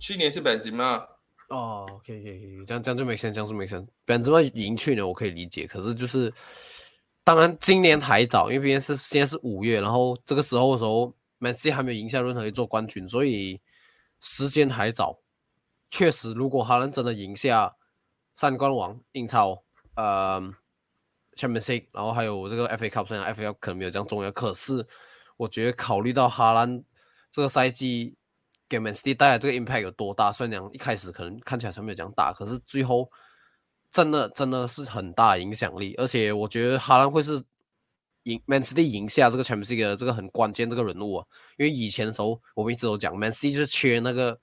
[0.00, 1.04] 去年是本泽马。
[1.48, 3.86] 哦，OK OK，这样这样就没声，这样就没声。
[4.04, 6.32] 本泽马赢去年我可以理解，可是就是
[7.24, 13.58] 当然今年还早，因为毕竟是现在是五月，然后这个时候的时候，梅西还没有赢下任何一座冠军，所以
[14.20, 15.18] 时间还早。
[15.90, 17.74] 确实，如果哈兰真的赢下
[18.38, 19.60] 三冠王、英超、
[19.96, 20.40] 呃
[21.34, 24.86] ，Champions，然后还有这个 FA Cup，虽然 FA 可能没有这样重要，可是
[25.36, 26.84] 我觉得考虑到哈兰
[27.32, 28.16] 这个赛季
[28.68, 33.10] 给 Man City 带来这个 impact 有多大，虽然讲一开始可能看起来是没有这样大，可是最后
[33.90, 37.42] 真的真的是很大影响力，而且我觉得哈兰会是
[38.22, 44.38] 赢 Man City 赢下这个 Champions 的这个很关键这个人物啊，因为以前的时候我们一直都讲 Man City 就是缺那个。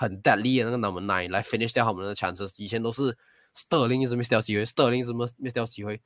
[0.00, 3.18] 很 deadly 的那个 number nine 来 finish 掉他们的 chances，以前都是
[3.54, 6.00] Sterling 一直 miss 掉机会，Sterling 什么 miss 掉机会，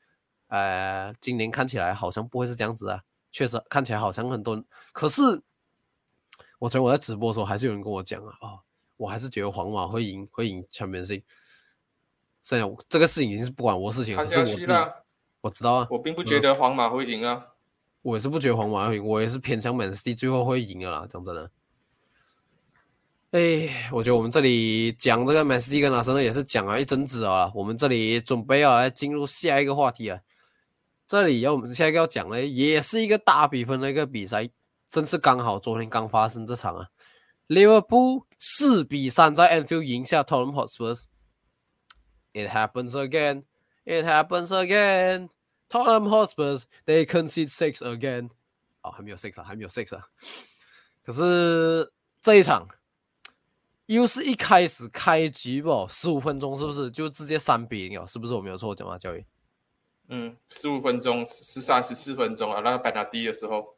[0.49, 5.23] 呃，今年看起来好像不会是这样子啊，确实看起来好像很多人，可是
[6.59, 8.61] 我昨天我在直播的时候还是有人跟我讲啊，哦，
[8.97, 11.23] 我还是觉得皇马会赢，会赢 Champions。
[12.41, 14.73] 虽然这个事情已经是不管我事情，可是我自己
[15.41, 17.47] 我知道啊，我并不觉得皇马会赢啊，
[18.03, 21.51] 我也是不觉得皇马会赢，我也是偏向 Man City 最后会赢的啦，讲真的。
[23.33, 27.51] 哎，我觉得我们这里讲这个 Man City 跟阿森呢也是讲了一阵子啊。
[27.55, 30.21] 我们这里准备要来进入下一个话题啊。
[31.09, 34.51] 这里要我们下一个要讲的也是一个大比分的一个比赛，
[34.87, 36.87] 真是刚好昨天刚发生这场啊。
[37.47, 41.01] 利物浦四比三在 NQ 赢下 Tottenham Hotspur。
[42.35, 43.45] It happens again.
[43.87, 45.31] It happens again.
[45.71, 48.29] Tottenham Hotspur they concede six again.
[48.83, 50.05] 哦，还没有 six 啊，还没有 six 啊。
[51.03, 51.91] 可是
[52.23, 52.69] 这一场。
[53.93, 58.07] 又是一开始开局吧，十五分钟是不是就直接三比零啊？
[58.07, 58.97] 是不是我没有错讲吗？
[58.97, 59.25] 教育？
[60.09, 63.77] 嗯，十五分钟十三十四分钟啊，那个本拿第的时候，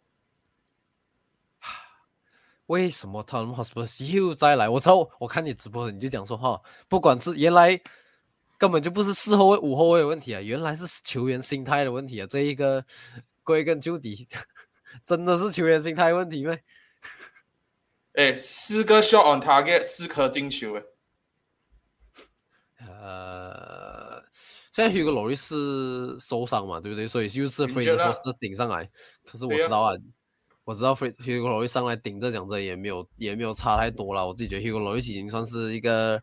[2.66, 4.68] 为什么他们 hospital 又再来？
[4.68, 7.80] 我知道，我看你直播，你就讲说哈，不管是原来
[8.56, 12.26] 根本就不是四后卫、五后卫的问题啊，原来是球员心态的问题啊。
[12.30, 12.84] 这一个
[13.42, 14.28] 归根究底，
[15.04, 16.56] 真的是球员心态问题吗？
[18.14, 20.84] 哎，四个 shot on target，四颗进球诶。
[22.88, 24.22] 呃，
[24.72, 27.08] 现在 Hugo Lloris 是受伤嘛，对不对？
[27.08, 28.88] 所以就是 Fraser 顶上来。
[29.26, 29.94] 可是我知道啊，
[30.64, 34.26] 我知道 Hugo Lloris 上来顶着讲着也没有也没有差太多了。
[34.26, 36.22] 我自己觉得 Hugo Lloris 已经算是一个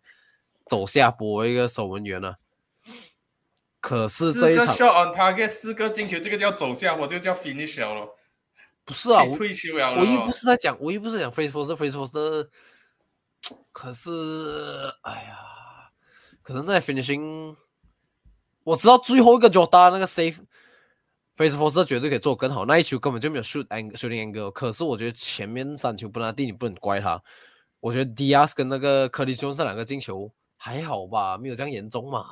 [0.68, 2.38] 走下坡一个守门员了。
[3.82, 8.16] 可是四个 shot on target，四个进球，这个叫走下坡，这个叫 finish 了。
[8.84, 9.96] 不是啊，退休了。
[9.96, 12.08] 我一不是在讲，我一不是讲 f a c e f o r 是 f a c e f o r
[12.08, 12.50] 是，
[13.72, 15.38] 可是，哎呀，
[16.42, 17.56] 可能在 finishing，
[18.64, 20.40] 我知道最后一个 Jordan 那个 safe
[21.36, 24.52] f a c e Force 绝对可以做更好，那一球根本就没有 shoot angle shooting angle。
[24.52, 27.22] 可是我觉得前面三球不拿地，你不能怪他。
[27.80, 32.26] 我觉得 Diaz 跟那个科里兄这两个进球还好吧，没有这样严重嘛。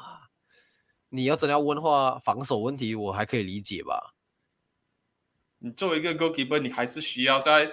[1.10, 4.14] 你要真要问的话，防守问题我还可以理解吧。
[5.60, 7.72] 你作为一个 goalkeeper，你还是需要在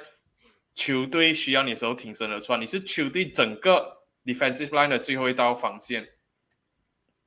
[0.74, 2.56] 球队需要你的时候挺身而出。
[2.56, 6.08] 你是球队整个 defensive line 的最后一道防线。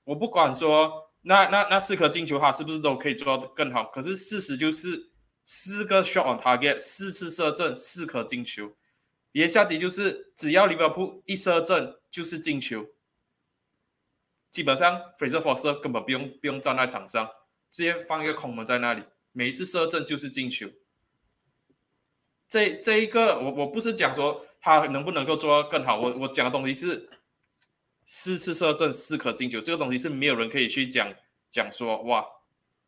[0.03, 3.85] 我不管说那那那四颗进球哈，是不是都可以做到更好？
[3.85, 5.11] 可是事实就是
[5.45, 8.75] 四个 shot on target，四次射正，四颗进球。
[9.33, 12.87] 言下之意就是，只要利物浦一射正就是进球。
[14.49, 17.29] 基本上，Fraser Foster 根本不用不用站在场上，
[17.69, 19.03] 直接放一个空门在那里。
[19.31, 20.69] 每一次射正就是进球，
[22.47, 27.09] 这这一个我我不是讲说他能不能够做到更好，我我讲的东西是
[28.05, 31.13] 四次射正四颗进球，这个东西是没有人可以去讲
[31.49, 32.25] 讲说哇，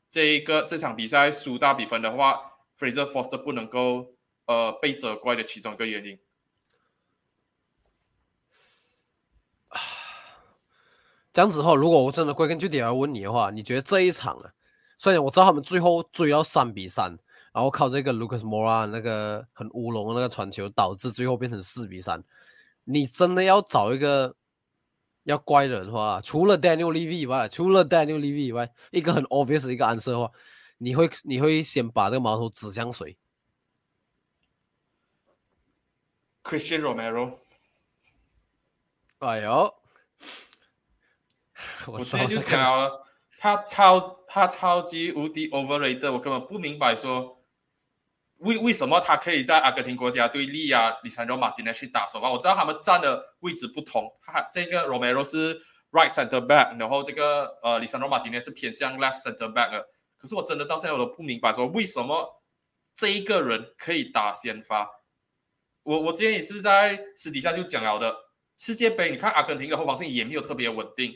[0.09, 4.15] 这一个这场比赛输大比分的话，Fraser Foster 不能够
[4.47, 6.19] 呃被责怪的其中一个原因。
[11.31, 14.53] 这样子后，如果我真的归根究底来问你的话，你觉得这一场啊？
[15.01, 17.09] 虽然我知道他们最后追到三比三，
[17.51, 22.23] 然后靠这个 Lucas Moura 那个很乌龙的那个传球，导致最后变成四比三。
[22.83, 24.35] 你真的要找一个
[25.23, 30.31] 要怪人的话，除了 Daniel Levy 以外，除了 Daniel Levy 以外，一个很 obvious 的一个暗示的话，
[30.77, 33.17] 你会你会先把这个矛头指向谁
[36.43, 37.39] ？Christian Romero。
[39.17, 39.73] 哎呦，
[41.87, 43.07] 我直接就讲了。
[43.41, 47.43] 他超他超级无敌 overrated，我根本不明白说
[48.37, 52.29] 为为什么他可以在阿根廷国家队力压里桑罗马丁内去打首发？
[52.29, 59.87] 我知道他们站的位置不同，他这个 Romero 是 right center back，然后这个呃里桑罗马丁内是偏向 left center back 的。
[60.19, 62.43] 可是我真的到现在我都不明白说为什么
[62.93, 64.87] 这一个人可以打先发。
[65.81, 68.15] 我我之前也是在私底下就讲了的，
[68.59, 71.11] 世界杯你看阿根廷的后防线也没有特别稳定。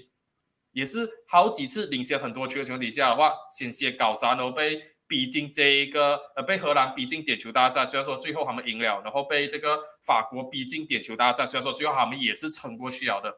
[0.75, 13.33] 也是好几次领先很多球的情况底下的话，险些搞砸，然后被逼近这一个呃被荷兰逼近点球大战，虽然说最后他们赢了，然后被这个法国逼近点球大战，虽然说最后他们也是撑过去了的，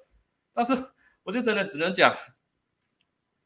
[0.51, 0.73] 但是
[1.23, 2.11] 我就真的只能讲，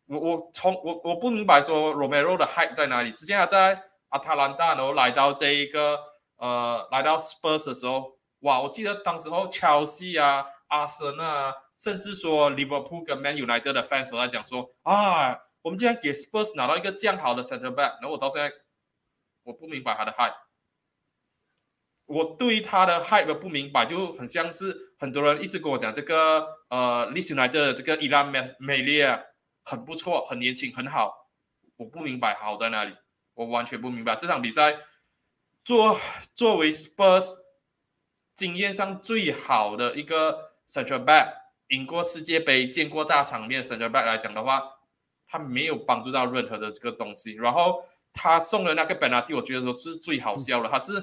[0.06, 3.12] 我我从我我不明白说 Romero 的 hype 在哪里。
[3.12, 6.00] 之前他在阿塔兰大，然后来到这一个
[6.38, 15.40] 呃来到 Spurs 的时候，哇，我记得当时候 Chelsea 啊、阿森纳，甚至说 Liverpool 跟 Man United 的 fans 都在讲说啊。
[15.64, 18.52] 我们竟然给 Spurs 拿到一个这样好的 center back，然后我到现在
[19.44, 20.34] 我不明白他的 hype，
[22.08, 29.24] 我对他的 hype 不明白，就很像是很多人一直跟我讲这个呃 l i s t United 的这个伊拉美美利亚
[29.64, 31.30] 很不错，很年轻，很好，
[31.78, 32.96] 我不明白好在哪里，
[33.36, 34.80] 我完全不明白这场比赛
[35.64, 36.00] 作
[36.34, 37.34] 作为 Spurs
[38.34, 41.36] 经验上最好的一个 center back，
[41.72, 44.64] 赢过世界杯、见过大场面 center back 来讲的话。
[45.34, 47.82] 他没有帮助到任何的这个东西，然后
[48.12, 50.68] 他送的那个 penalty，我觉得说是最好笑的。
[50.68, 51.02] 他是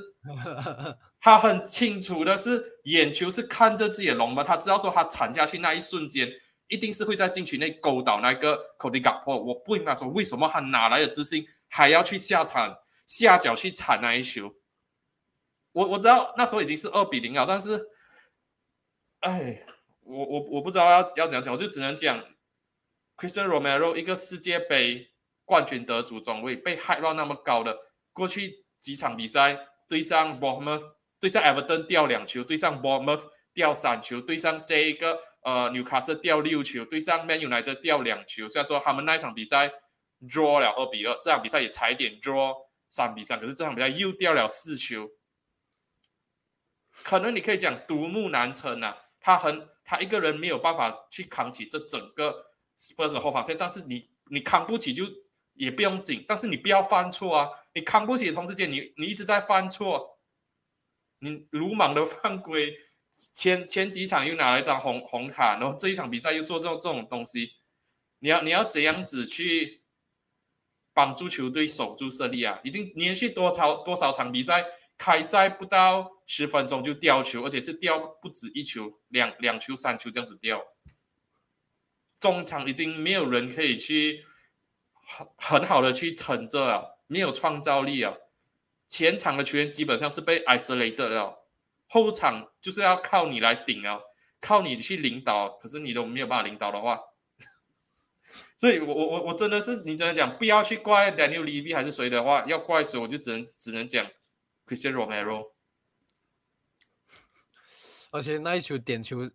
[1.19, 6.31] 他很清楚的是眼球是看着自己的龙门，他知道说他铲下去那一瞬间，
[6.69, 9.35] 一定是会在禁区内勾倒那个 Cody Gakpo。
[9.35, 12.77] 我不明白说为什么他哪来的自信，还要去下铲
[13.07, 14.53] 下脚去铲那一球。
[15.73, 17.83] 我我知道那时候已经是二比零了，但是，
[19.21, 19.65] 哎，
[20.09, 22.25] 我我我不知道要要怎样讲，我就只能讲。
[23.17, 25.11] Christian Romero 一个世界杯
[25.45, 27.77] 冠军得主中卫被 high 到那么高的，
[28.13, 38.49] 过去几场比赛对上 Bournemouth，对上 Everton 掉两球，对上 Bournemouth 掉三球，对上这一个呃 Newcastle 掉六球，对上 Man United 掉两球。
[38.49, 39.69] 虽然说他们那一场比赛
[40.23, 42.55] draw 了二比二，这场比赛也踩点 draw
[42.89, 45.11] 三比三，可是这场比赛又掉了四球。
[47.03, 52.45] 可能你可以讲独木难撑啊，他很他一个人没有办法去扛起这整个。
[52.81, 55.03] Spurs 后防线，但是你你扛不起就
[55.55, 57.49] 也不用紧，但是你不要犯错啊！
[57.75, 60.21] 你扛不起的同时间，你你一直在犯错，
[61.19, 62.73] 你鲁莽的犯规，
[63.35, 67.55] 前前几场又拿了一张红红卡，然后这一场比赛又做这种这种东西，
[68.21, 69.83] 你要你要怎样子去
[70.95, 72.61] 帮助球队守住胜利啊？
[72.63, 74.65] 已经连续多少多少场比赛
[74.97, 80.63] 开赛不到十分钟就掉球，而且是掉不止一球，两两球三球这样子掉。
[82.21, 84.27] 中场已经没有人可以去
[84.93, 88.15] 很很好的去撑着了，没有创造力啊。
[88.87, 91.47] 前场的球员基本上是被 isolated 了，
[91.87, 93.99] 后场就是要靠你来顶啊，
[94.39, 95.57] 靠你去领导。
[95.57, 97.01] 可是你都没有办法领导的话，
[98.61, 104.07] 所以我我我我真的是你真的讲，不要去怪 Daniel Levy 还是谁的话，要怪谁我就只能只能讲
[104.67, 105.53] Cristiano Romero。
[108.11, 109.31] 而且那一球点球。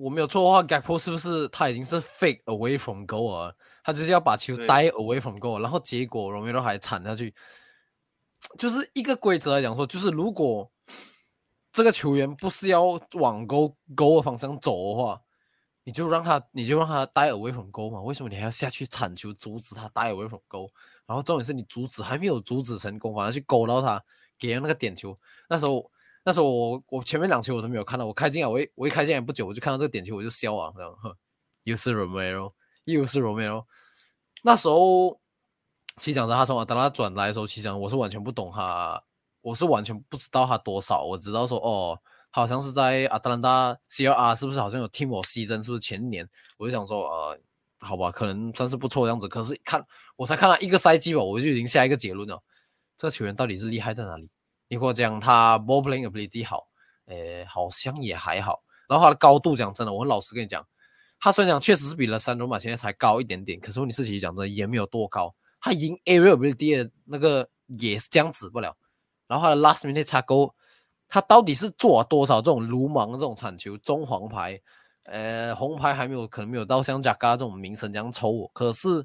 [0.00, 3.56] 我没有错的话，Gakpo 是不是他已经是 fake away from goal 了？
[3.82, 7.34] 他就是要把球带 away from goal，然后结果 Romero 还铲下去，
[8.56, 10.70] 就是一个规则来讲说，就是如果
[11.72, 15.20] 这个球员不是要往 goal goal 的方向走的话，
[15.82, 18.00] 你就让他你就让他带 away from goal 嘛？
[18.00, 20.70] 为什么你还要下去铲球阻止他带 away from goal？
[21.06, 24.00] 然后重点是你阻止还没有阻止成功，反而去勾到他
[24.38, 25.18] 给了那个点球，
[25.48, 25.90] 那时候。
[26.28, 30.94] 那时候我我前面两球我都没有看到，我开进来我一我一开进来不久我就看到这个点球我就笑啊，这样，
[31.64, 32.52] 又是 Romero，
[32.84, 33.64] 又是 Romero。
[34.42, 35.18] 那时候
[35.96, 39.02] 其实讲的他从等他转来的时候，其实我是完全不懂他，
[39.40, 46.28] 我是完全不知道他多少，我知道说哦，好像是在阿特兰大 CR 是不是好像有 Team or Season 是不是前年？
[46.58, 47.38] 我就想说呃，
[47.78, 49.26] 好吧，可能算是不错的样子。
[49.26, 49.82] 可是看
[50.16, 52.38] 我才看了一个赛季吧，我就已经下一个结论了，
[52.98, 54.28] 这个球员到底是厉害在哪里？
[54.68, 56.68] 你或讲他 ball playing ability 好，
[57.06, 58.62] 诶，好像也还好。
[58.88, 60.66] 然后他的高度讲真的，我很老实跟你讲，
[61.18, 65.34] 他虽然讲确实是比了三罗马现在才高一点点，可是问题是其实讲真的也没有多高。
[65.60, 68.76] 他已经 area ability 的那个也是这样子不了。
[69.26, 70.54] 然后他的 last minute 差够，
[71.08, 74.60] 他到底是做了多少这种鲁莽这种铲球中黄牌？
[75.04, 78.50] 呃，红牌还没有，可能没有到像贾嘎这种名声这样抽我。
[78.54, 79.04] 可是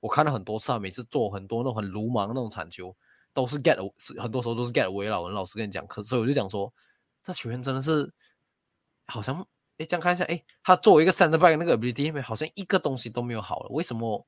[0.00, 2.94] 我看了很多次，啊每次做很多那种很鲁莽那种铲球。
[3.38, 3.76] 都是 get，
[4.20, 6.72] 很多时候都是 get 围老人老师跟你讲，课所以我就讲说，
[7.22, 8.12] 这球员真的是
[9.06, 14.26] 好像，哎，这样看一下，哎，他作为一个 center back 那个 ability 好像一个东西都没有好了，为什么？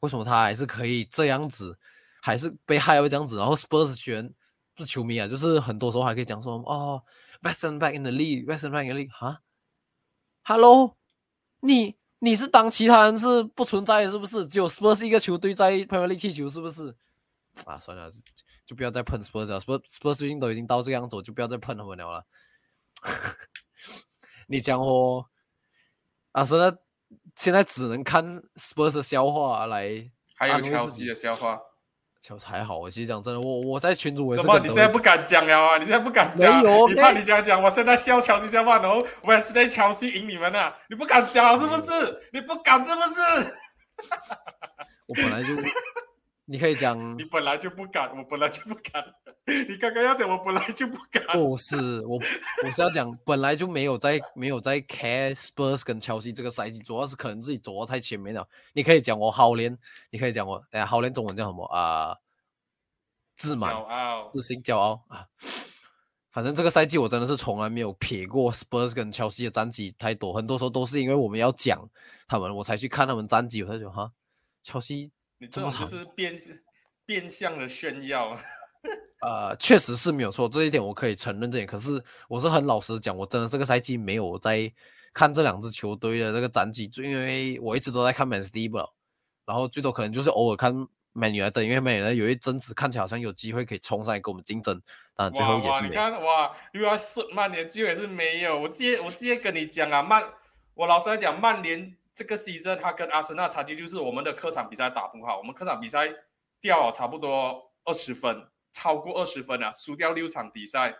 [0.00, 1.78] 为什么他还是可以这样子，
[2.22, 3.36] 还是被害会这样子？
[3.36, 4.32] 然后 Spurs 球员
[4.74, 7.02] 不是球迷啊，就是很多时候还可以讲说，哦
[7.42, 9.42] ，best center back in the league，best center back in the league，哈
[10.42, 10.96] ，Hello，
[11.60, 14.46] 你你是当其他人是不存在的，是不是？
[14.46, 16.96] 只有 Spurs 一个球队在 Premier League 踢球，是不是？
[17.64, 18.10] 啊，算了，
[18.66, 19.60] 就不要再喷 Spurs 了。
[19.60, 22.24] Spurs 最近都已经到这个样子，就不要再喷他们了。
[24.48, 25.26] 你讲我，
[26.32, 26.76] 啊，现在
[27.36, 28.24] 现在只能看
[28.56, 31.58] Spurs 的笑话来还有乔西的笑话，
[32.20, 32.78] 就还好。
[32.78, 35.78] 我其实讲真的，我我在群主我也怎么你现在不敢讲了啊？
[35.78, 40.76] 你现在不敢讲，没有你怕你讲讲，我现在笑乔西笑话，然后我也是在乔西赢你们啊！
[40.88, 42.28] 你不敢讲是不是？
[42.32, 43.20] 你不敢是不是？
[45.06, 45.54] 我本来就，
[46.48, 49.04] 你可以讲你本来就不敢，我本来就不敢。
[49.68, 51.24] 你刚刚要讲，我本来就不敢。
[51.32, 52.16] 不是我，
[52.64, 58.48] 我是要讲本来就没有在没有在 care Spurs 跟乔西这个赛季，主要是可能自己走到太前面了。
[58.72, 59.76] 你可以讲我好联，
[60.10, 62.16] 你可以讲我哎，好联中文叫什么啊、
[63.36, 63.74] 自满、
[64.32, 65.26] 自信、骄傲啊。
[66.30, 71.88] 反正这个赛季我真的是从来没有撇过 Spurs 跟乔西的战绩太多，很多时候都是因为我们要讲
[72.28, 74.12] 他们，我才去看他们战绩，我才觉得哈，
[74.62, 76.34] 乔西你这种就是变
[77.04, 78.36] 变相的炫耀。
[79.22, 81.66] 呃，确实是没有错，这一点我可以承认这点。
[81.66, 84.70] 可是我是很老实地讲，我真的这个赛季没有在
[85.12, 88.94] 看这两支球队的这个战绩，就因为我一直都在看 Man City 不了，
[89.44, 90.72] 然后最多可能就是偶尔看
[91.12, 94.80] Man United，因为 Man United 有一阵子看起来好像有机会可以冲上来跟我们竞争，
[95.16, 95.90] 但最哇哇，后也是没有。
[95.90, 98.60] 你看哇，又要顺曼联机会是没有。
[98.60, 100.22] 我直接我直接跟你讲啊，曼，
[100.74, 106.08] 我老实来讲，曼联这个 season 他跟阿森纳差距就是我们的客场比赛打不好，我们客场比赛
[106.62, 110.96] 掉了差不多二十分，超过二十分啊，输掉六场比赛，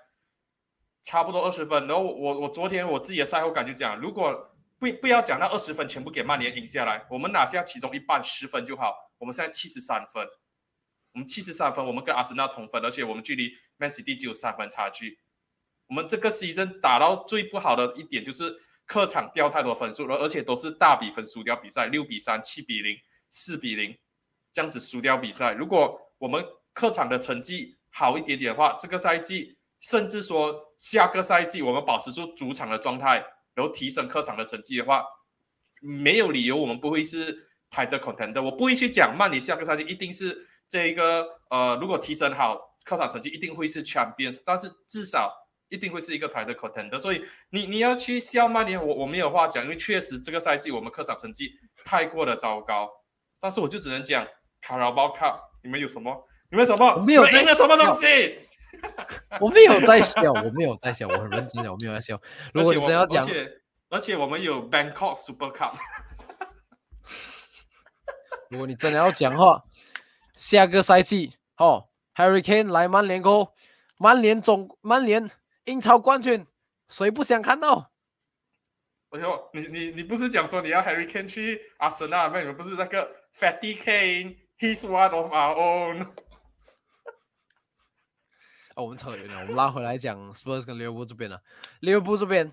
[1.03, 1.87] 差不多二十分。
[1.87, 8.95] 然后我我昨天我自己的赛后感就讲，如果不不要讲那二十分全部给曼联赢下来，我们拿下其中一半十分就好。
[9.17, 10.23] 我们现在七十三分，
[11.15, 15.19] 我们七十三分，我们跟阿森纳同分，而且我们距离 Man City 只有三分差距。
[15.87, 22.97] 我们这个 season 打到最不好的一点就是客场掉太多分数了，而且都是大比分输掉比赛，六比三、七比零、
[23.29, 23.99] 四比零
[24.53, 25.53] 这样子输掉比赛。
[25.55, 35.05] 如果我们客场的成绩好一点点的话，这个赛季甚至说下个赛季我们保持住主场的状态，然后提升客场的成绩的话，
[35.81, 38.41] 没有理由我们不会是 title contender。
[38.41, 45.33] 我不会去讲曼联下个赛季一定是这一个呃，如果提升好客场成绩，一定会是 champions，但是至少。
[45.69, 51.53] 一定会是一个 title contender，所以你你要去笑曼联，我我没有话讲，因为确实这个赛季我们客场成绩
[51.85, 52.89] 太过的糟糕。
[53.41, 54.27] 但是我就只能讲
[54.61, 56.27] 卡拉包卡，你们有什么？
[56.51, 56.95] 你们什么？
[56.95, 58.41] 我没有在什么东西？
[59.41, 62.21] 我没有在笑，我没有在笑，我很认真的，我没有在笑。
[62.53, 63.53] 如果你真要讲而，且
[63.89, 65.75] 而且我们有 Bangkok Super Cup，
[68.51, 69.65] 如果你真的要讲话，
[70.35, 73.55] 下个赛季哦，Hurricane 来曼联过后，
[73.99, 75.29] 曼联总曼联
[75.67, 76.45] 英超冠军，
[76.89, 77.93] 谁不想看到？
[79.11, 82.41] 哎呦，你你你不是讲说你要 Harry Kane 去阿森纳吗？
[82.41, 86.03] 你们不是那个 Fatty Kane，He's one of our own。
[88.75, 91.41] 啊，我们扯远了，我们拉回来讲 Spurs 跟利物浦这边了。
[91.81, 92.51] 利物浦这边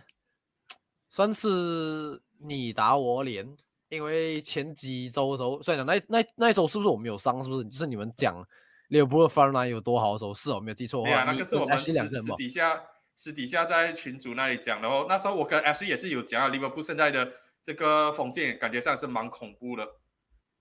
[1.09, 3.55] 算是你打我脸，
[3.89, 7.66] 因为前几周的时候，虽然讲那那那一周是不是我没有上，是不是？
[7.66, 8.47] 就是你们讲
[8.88, 12.36] 利物浦的 front line 有多好的时候，是我没有记错的没有啊，话，那个是我们私私？
[12.38, 12.82] 底下
[13.16, 19.84] 私底下在群组那里讲，然后那时候我跟 Ashley 也是有讲啊，利物浦现在的这个锋线感觉上是蛮恐怖的，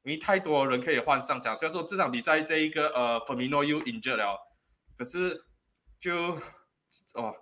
[0.03, 1.57] 因为太多人可以换上场。
[1.57, 4.39] 虽然说这场比赛这一个呃 f e r m i n o 又 injured 了，
[4.97, 5.45] 可是
[6.01, 6.39] 就
[7.15, 7.35] 哦，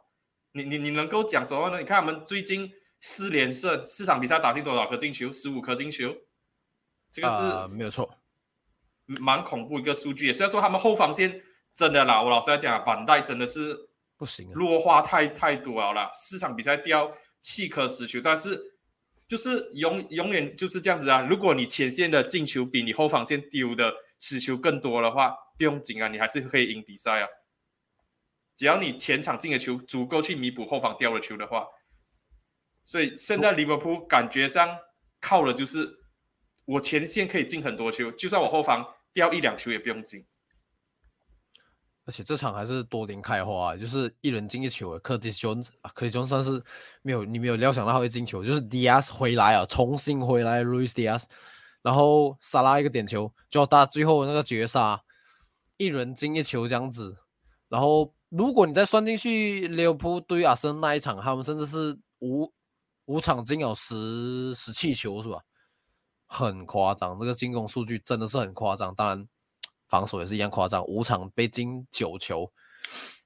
[0.52, 1.78] 你你你能够讲什么呢？
[1.78, 5.32] 你看他们最近四连胜，四场比赛打进多少颗进球？
[5.32, 6.16] 十五颗进球，
[7.10, 7.36] 这个是。
[7.36, 8.16] 啊没有错。
[9.06, 10.32] 蛮恐怖一个数据。
[10.32, 11.42] 虽然说他们后防线
[11.74, 13.89] 真的啦，我老实来讲，反带真的是
[14.20, 17.10] 不行啊弱化太太多好了，四场比赛掉
[17.40, 18.60] 七颗死球，但是
[19.26, 21.22] 就是永永远就是这样子啊。
[21.22, 27.28] 如果你前线的进球比你后防线丢的死球更多的话，不用紧啊，你还是可以赢比赛啊。
[28.54, 31.66] 只要你前场进的球足够去弥补后防掉的球的话，
[32.84, 34.76] 所以现在利物浦感觉上
[35.18, 35.88] 靠的就是
[36.66, 40.22] 我前线可以进很多球，就算我后防掉一两球也不用紧。
[42.10, 44.98] 而且这场还是多点开花、就是一人进一球。
[44.98, 45.46] 克迪斯·
[45.80, 46.60] 啊，克迪斯算是
[47.02, 51.22] 没有你没有料想到他会进球，就是 Diaz 回来啊，重新回来，Luis Diaz，
[51.82, 55.00] 然后萨拉一个点球，就到最后那个绝杀，
[55.76, 57.16] 一人进一球这样子。
[57.68, 62.52] 然后如果你再算进去利物浦对阿森那一场，他们甚至是五
[63.04, 65.38] 五场进有十十七球是吧？
[66.26, 68.92] 很夸张，这个进攻数据真的是很夸张。
[68.96, 69.28] 当然。
[69.90, 72.50] 防守也是一样夸张，五场被进九球。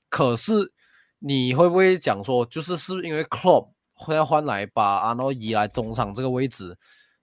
[0.08, 0.72] 可是
[1.18, 6.76] 你会不会讲说，就是是因为 Club 会要换来把阿诺移来中场这个位置，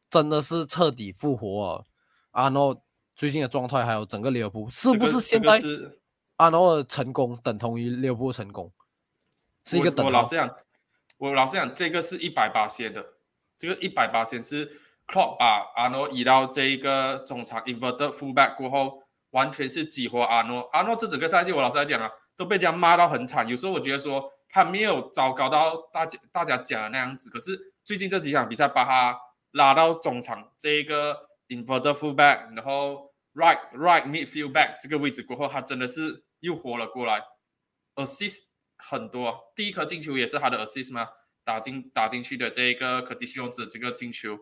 [0.09, 1.85] 真的是彻底复活了
[2.31, 2.81] 阿诺
[3.15, 5.99] 最近的状态，还有整个利物浦，是不是现在是
[6.37, 8.71] 阿诺的成功等同于利物浦成功？
[9.65, 10.55] 是一个等我我老实讲，
[11.17, 13.05] 我老实讲，这个是一百八线的，
[13.57, 14.65] 这个一百八线是
[15.07, 19.00] Klopp 把阿诺移到这一个中场 inverted fullback 过后，
[19.31, 20.69] 完全是激活阿诺。
[20.71, 23.47] 阿诺这整个赛季，我老实来讲啊，都被人家骂到很惨。
[23.47, 29.19] 有时候我觉得说他没有糟糕到大家大家讲的那样子，可是最近这几场比赛把他
[29.51, 37.23] 拉到中场这一个 inverted fullback，然后 right right midfield back 这个位置过后，他真的是又活了过来
[37.95, 38.43] ，assist
[38.77, 41.07] 很多，第一颗进球也是他的 assist 吗？
[41.43, 44.37] 打进打进去的这一个可迪西用子这个进球。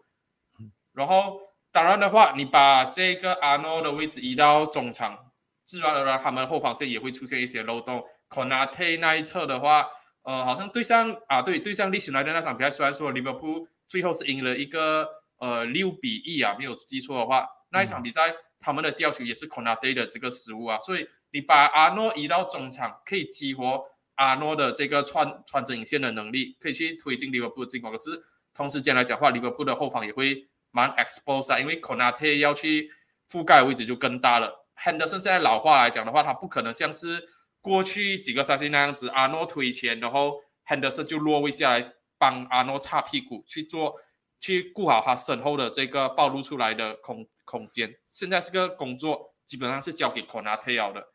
[0.92, 1.40] 然后，
[1.72, 5.32] 当然的话，你把这个阿诺的位置移到中场，
[5.66, 8.04] 自然而然他们后防线也会出现一些漏洞。
[8.28, 9.88] 可纳特那一侧的话，
[10.24, 15.08] 呃，好像对上啊，对对上利史来的那场比赛，虽然说利物浦最后是赢了一个
[15.38, 20.80] 呃六比一啊，没有记错的话，那一场比赛他们的吊球也是可纳特的这个失误啊。
[20.80, 27.92] 所以你把阿诺移到中场，可以激活阿诺的这个穿穿针引线的能力，可以去推进利物浦的进攻。
[27.92, 28.24] 可是
[28.56, 30.48] 同时间来讲话，利物浦的后防也会。
[30.72, 32.92] 蛮 expose 啊，因为 Conate 要去
[33.30, 34.68] 覆盖位置就更大了。
[34.78, 37.28] Henderson 现在老化来讲的话，他不可能像是
[37.60, 43.96] 过去几个赛季那样子，阿诺推前，然后 Henderson 就落位下来帮阿诺擦屁股去做，
[44.40, 47.94] 去顾好他身后的这个暴露出来的空空间。
[48.06, 51.08] 现在这个工作基本上是交给 Konate 的，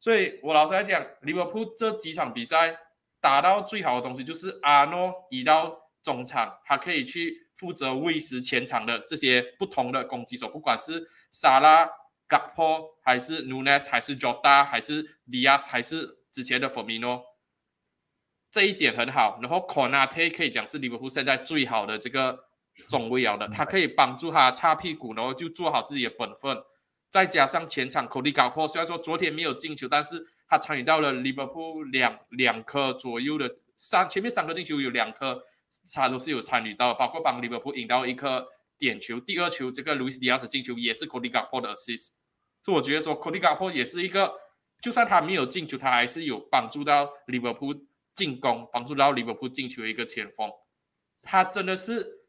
[0.00, 2.76] 所以我老实来讲，利物浦这几场比赛
[3.20, 7.42] 打到最好的东西就是阿诺移到中场，他可以去。
[7.54, 11.88] 负责喂食前场的这些不同的攻击手，不管是萨拉、
[12.28, 17.22] Gakpo，还是 Nunes，还是 Jota，还是 Diaz，还是之前的 Firmino，
[18.50, 19.38] 这一点很好。
[19.42, 22.46] 然后 Konate 可以讲是利物浦现在最好的这个
[22.88, 26.60] 中卫了的，他可以帮助他擦屁股，然后就做好自己的本分。
[27.10, 35.44] 再加上前场 Cody Gakpo，虽然说昨天没有进球，但是他参与到了利物浦两两颗左右的三前面三颗进球有两颗。
[35.94, 38.46] 他都是有参与到，包括帮利物浦引到一颗
[38.78, 42.08] 点球，第二球这个路易斯迪亚斯进球也是 Cody Gakpo 的 assist，
[42.62, 44.34] 所以我觉得说 Cody Gakpo 也是一个，
[44.80, 47.74] 就算他没有进球，他还是有帮助到利物浦
[48.14, 50.50] 进攻，帮助到利物浦进球的一个前锋，
[51.22, 52.26] 他真的是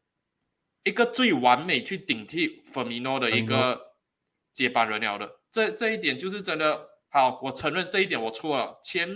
[0.84, 3.94] 一个最完美去顶替 Firmino 的一个
[4.52, 9.08] 接班人了的，这这一点就是真的好，我承认这一点我错了，前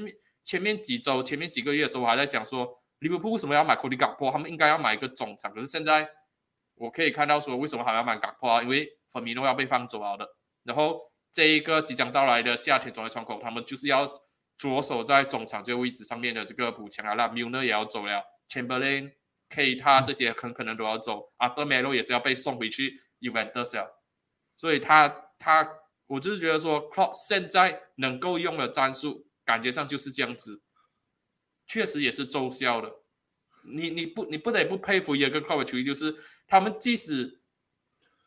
[0.42, 2.77] 前面几周前面几个月的时候我还在讲说。
[3.00, 4.30] 利物浦为什么要买 Cody Gakpo？
[4.32, 5.52] 他们应该要买一个中场。
[5.52, 6.08] 可是现在
[6.74, 8.62] 我可以看到说，为什么还要买冈珀啊？
[8.62, 10.28] 因为 Firmino 要被放走了的。
[10.64, 11.00] 然后
[11.32, 14.06] 这一个即将到来的夏天转会窗口，他们就是要
[14.56, 17.14] 着手在中场这个位置上面的这个补强啊。
[17.14, 19.12] 那米勒也要走了，Chamberlain、
[19.48, 21.32] K 他这些很可能都要走。
[21.36, 24.02] 阿德梅罗也是要被送回去 Juventus 了。
[24.56, 25.68] 所以他他，
[26.08, 30.62] 我就是觉得说，Clock 现在能够用的战术，感觉上就是这样子。
[31.68, 32.90] 确实也是奏效的，
[33.62, 36.16] 你你不你不得不佩服一个 club 球队，就是
[36.46, 37.40] 他们即使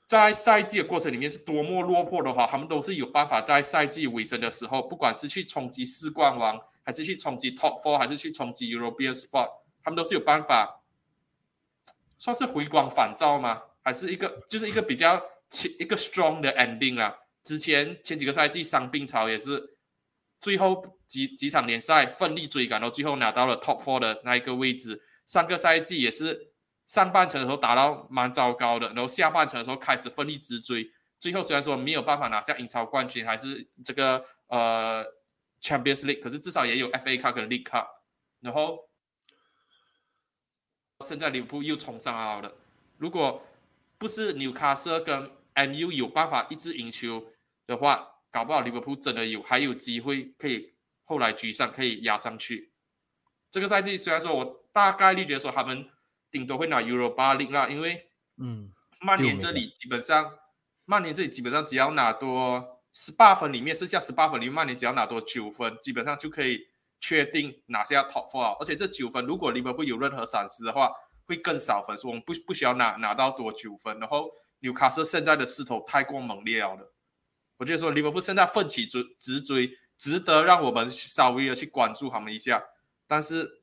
[0.05, 9.49] 在赛季的过程里面是多么落魄的话，他们都是有办法在赛季尾声的时候，不管是去冲击四冠王，还是去冲击 top four，还是去冲击 European spot，
[9.83, 10.83] 他们都是有办法，
[12.19, 13.63] 算是回光返照吗？
[13.81, 15.19] 还是一个就是一个比较
[15.79, 17.17] 一个 strong 的 ending 啊？
[17.41, 19.77] 之前前几个赛季伤病潮也是。
[20.41, 25.01] 最后几几场联赛奋力追赶，然后最后拿到了 top four 的那一个位置。
[25.25, 26.51] 上个赛季也是
[26.87, 30.91] 上半程的时候打到蛮糟糕的，然后下半程的时候开始奋力直追。
[31.19, 35.05] 最后虽然说没有办法拿下英超冠军，还是这个呃
[35.61, 37.87] Champions League，可是至少也有 FA 赛跟 League Cup。
[38.39, 38.89] 然后
[41.05, 42.51] 现在利物浦又冲上来了。
[42.97, 43.45] 如果
[43.99, 47.27] 不是纽卡斯跟 MU 有办法一直赢球
[47.67, 50.73] 的话，搞不好利物浦真的有还有机会可以
[51.03, 52.71] 后来居上，可以压上去。
[53.51, 55.89] 这个赛季虽然说我大概率觉得说他们
[56.31, 58.71] 顶多会拿 Europa League 啦，因为嗯，
[59.01, 60.33] 曼联这里基本上
[60.85, 66.67] 曼联这里基本上只要拿多十八分里面剩下十八分里面，曼联只要拿多九分，基本上就可以
[66.99, 68.57] 确定拿下 Top Four。
[68.59, 70.89] 而且这九分如果利物浦有任何闪失的话，
[71.25, 73.99] 会更少分数，我们不不需要拿拿到多九分。
[73.99, 76.90] 然后纽卡斯现在的势头太过猛烈了。
[77.61, 82.59] 我觉得说利物浦现在奋起追直追，值得让我们稍微的去关注他们一下。
[83.05, 83.61] 但是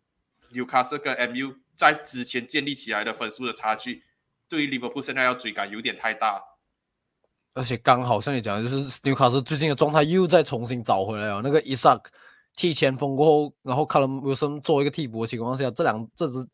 [0.53, 4.05] 纽卡斯跟 MU 在之前建立起来的分数的差距，
[4.49, 6.41] 对于利物浦现在要追赶有点太大。
[7.55, 11.43] 而且刚好像你讲的，就是纽卡斯最近的状态又再重新找回来了。
[11.43, 12.09] 那个伊萨克
[12.55, 16.49] 踢前锋过后，然后卡伦威森做一个替补的情况下，这两这支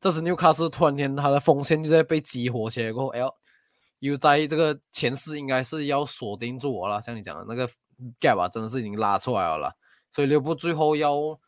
[0.00, 3.34] 这支纽卡斯突然间他的锋线就在被激活起来过后，哎呦！
[4.00, 7.68] 又在这个前四应该是要锁定住我了，像你讲的那个
[8.20, 9.74] gap 啊，真的是已经拉出来了啦。
[10.12, 11.38] 所以刘布最后要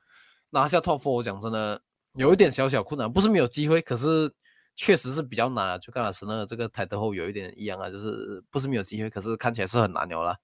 [0.51, 1.81] 拿下 top four，我讲真的
[2.15, 4.33] 有一点小小困难，不是没有机会，可是
[4.77, 10.39] 确实是比较难啊，就跟老师那个这个台德后有一点一样啊，就是不是没有机会，可是看起来是很难了。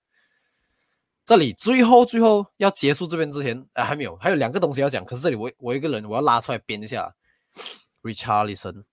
[1.25, 5.05] 这里最后最后要结束这边之前，啊，还没有，还有两个东西要讲。
[5.05, 7.13] 可是这里我我一个人我要拉出来编一下
[8.03, 8.85] ，Richarlison。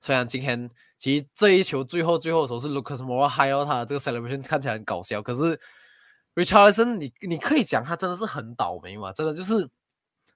[0.00, 0.70] 虽然今天
[1.02, 5.58] 其实这一球最后最后的时候是 Lucas Moura 害到他这个 celebration 看起来很搞笑，可是
[6.36, 9.10] Richarlison 你你可以讲他真的是很倒霉嘛？
[9.12, 9.68] 真的就是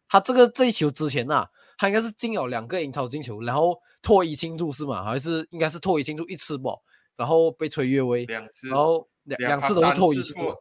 [0.09, 1.47] 他这个这一球之前呐，
[1.79, 5.05] 他应该是进了两个英超进球，然后脱衣庆祝是吗？
[5.05, 6.77] 还是应该是脱衣庆祝一次不？
[7.15, 10.53] 然后被吹越位两次，然后两两次都是脱衣庆祝。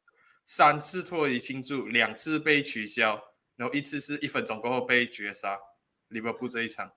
[0.46, 3.20] 三次脱衣庆祝，两次被取消，
[3.56, 5.58] 然后一次是一分钟过后被绝杀。
[6.10, 6.92] 利物浦这一场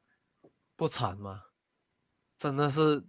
[0.76, 1.44] 不惨吗？
[2.38, 3.02] 真的是，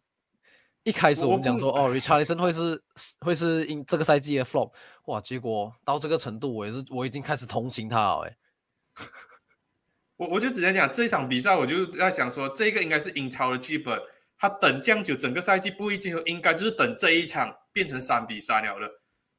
[0.83, 2.81] 一开始我们讲说哦，Richardson 会是
[3.19, 4.71] 会是因这个赛季的 flop，
[5.05, 8.21] 哇，结果到这个程度，我也是我已经开始同情他了。
[8.25, 8.37] 哎，
[10.17, 14.01] 我我就直接讲这一场比赛，我就在想说，这个应该是英超的剧本，
[14.37, 18.89] 他等这样久，整个赛季不一定应该就是等这一场变成三比三了的。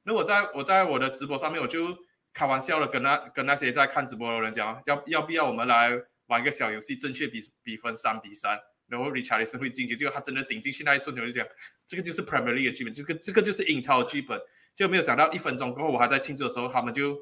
[0.05, 1.99] 那我在我在我的直播上面，我就
[2.33, 5.91] 开玩笑的跟那跟那些在看直播的人讲，要要不要我们来
[6.29, 8.59] 玩一个小游戏，正确比比分三比三，
[8.91, 11.47] 然后 Richardson 会进去，结果他真的顶进去那一瞬间，我就讲
[11.87, 14.39] 这个就是 Premier League 的剧本，这个这个就是英超的剧本，
[14.75, 17.17] 就没有想到一分钟过后，我还在庆祝的时候，他们就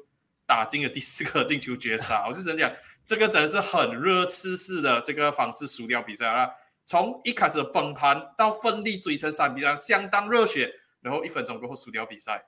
[0.47, 2.73] 打进了第四个进球绝杀，我就只能讲
[3.05, 6.49] 这个真的是很热刺式的这个方式输掉比赛啊，
[6.85, 12.47] 从一开始的崩盘到奋力追成三比三，相当热血，然后一分钟过后输掉比赛。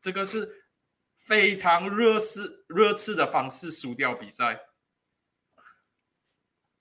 [0.00, 0.66] 这个是
[1.18, 4.60] 非常热刺热刺的方式输掉比赛，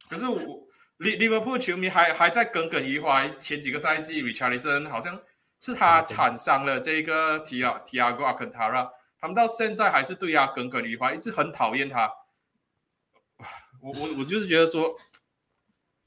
[0.10, 0.68] 可是我
[1.02, 3.28] 利利物浦球迷还还在耿耿于怀。
[3.40, 5.20] 前几个赛季，Richardson 好像
[5.60, 8.88] 是他铲伤了这个提亚提亚戈阿肯塔拉，
[9.20, 12.12] 他们到现在还是对他耿耿于怀，一直很讨厌他。
[13.82, 14.96] 我我我就是觉得说，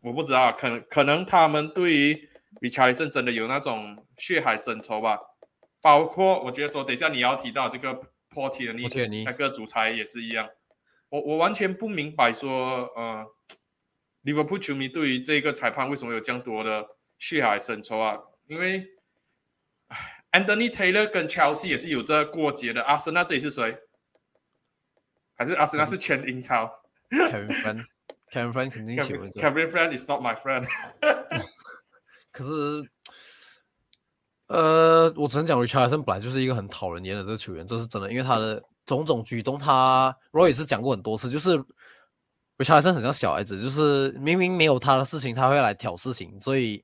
[0.00, 2.28] 我不知道，可能可能他们对于
[2.60, 5.18] Richardson 真的有那种血海深仇吧。
[5.82, 10.48] 包括我觉得说，等一下你要提到这个 Porty 的那那个主裁也是一样，
[11.08, 13.26] 我我完全不明白说，呃
[14.24, 16.84] ，Liverpool 球迷对于这个裁判为什么有这样多的
[17.18, 18.18] 血海深仇啊？
[18.48, 18.86] 因为
[20.32, 22.82] ，Anthony Taylor 跟 Chelsea 也是有这过节的。
[22.82, 23.76] 阿森纳这里是谁？
[25.36, 26.70] 还是阿森纳是全英超
[27.10, 29.30] ？Kevin Friend，Kevin Friend 肯定喜欢。
[29.32, 30.66] Kevin Friend is not my friend。
[32.32, 32.90] 可是。
[34.46, 41.56] 呃，我只能讲，Richardson 本来就是一个很讨人厌的这个球员，这是真的，因为他的种种举动，他 Roy 也是讲过很多次，就是
[42.56, 46.82] 我查海生很像小孩子，就是明明没有他的事情，他会来挑事情，所以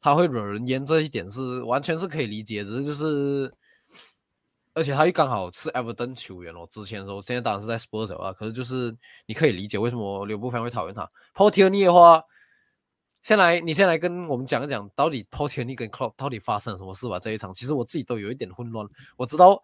[0.00, 3.52] 他会惹人厌，这一点是完全是可以理解，只是就是，
[4.74, 8.96] 而且他又刚好是 Everton 球员哦，之前的时候，现在当然是在 Spurs 啊，可是就是
[9.26, 12.22] 你可以理解为什么刘步凡会讨厌他，Portier 的话。
[13.24, 17.20] 先来，你先来跟我们讲一讲，到底 Portier 跟 Club 到底发生了什么事吧？
[17.20, 18.84] 这一场，其实我自己都有一点混乱。
[19.16, 19.62] 我知道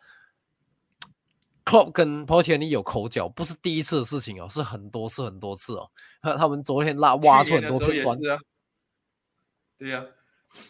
[1.69, 5.91] Klopp 跟 Portier 有口角，不是第一次的事情哦，是很多次、很多次哦。
[6.39, 8.19] 他们昨天拉挖出很多片段。
[9.79, 10.03] 对呀，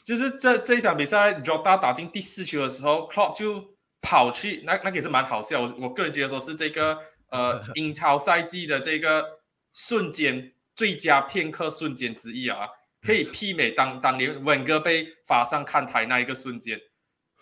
[0.03, 5.61] 就是这这一场比赛，Jota 打进第四球的时候，Klopp 就跑去，那那也是蛮好笑。
[5.61, 6.99] 我我个人觉得说是这个
[7.31, 9.25] 呃 英超赛季的这个
[9.73, 12.67] 瞬间最佳片刻瞬间之一啊。
[13.01, 16.81] 可以媲美当当年文哥被罚上看台那一个瞬间，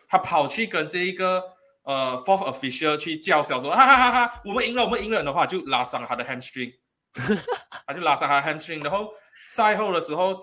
[0.06, 1.42] 他跑去跟这一个
[1.86, 6.74] 呃 fourth official 去叫嚣说哈哈哈哈，我们赢了，我们赢了的话 就拉伤他的 hamstring，
[7.86, 9.08] 他就拉伤他 hamstring，然后
[9.46, 10.38] 赛后的时候，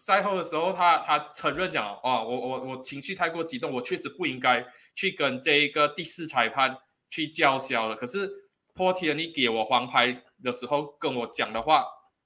[0.00, 4.66] 赛后的时候他他承认讲啊，我我我情绪太过激动，我确实不应该
[4.96, 6.76] 去跟这一个第四裁判
[7.08, 7.94] 去叫嚣了。
[7.94, 8.28] 可是
[8.74, 11.84] Portier 你给我黄牌的时候跟我讲的话。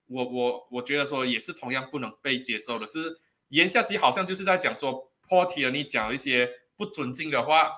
[0.09, 7.71] 我我我觉得说也是同样不能被接受的，是言下之意好像就是在讲说 Portier 你讲一些不尊敬的话，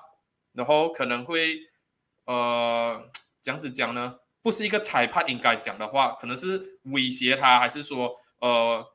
[0.55, 1.59] 然后可能会
[2.25, 3.09] 呃
[3.41, 8.85] 这样子讲呢，不是一个裁判应该讲的话，可能是威胁他，还是说呃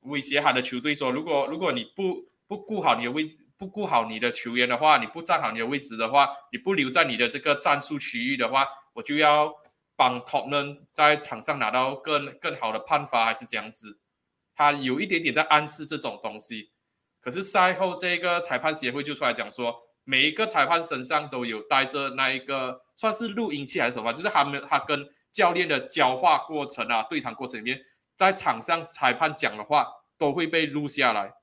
[0.00, 9.52] 威胁他的球队说，如果如果你不不顾好你的位置，不顾好你的球员的话，你不站好你的位置的话，你不留在你的这个战术区域的话，我就要。
[9.98, 13.98] 帮他们在场上拿到更更好的判罚，还是这样子？
[14.54, 16.70] 他有一点点在暗示这种东西。
[17.20, 27.78] 可是赛后这个裁判协会就出来讲说，每一个裁判身上都有带着那一个算是录音器还是什么，就是他们他跟教练的交话过程啊，对谈过程里面，
[28.16, 29.86] 在场上裁判讲的话
[30.16, 31.34] 都会被录下来。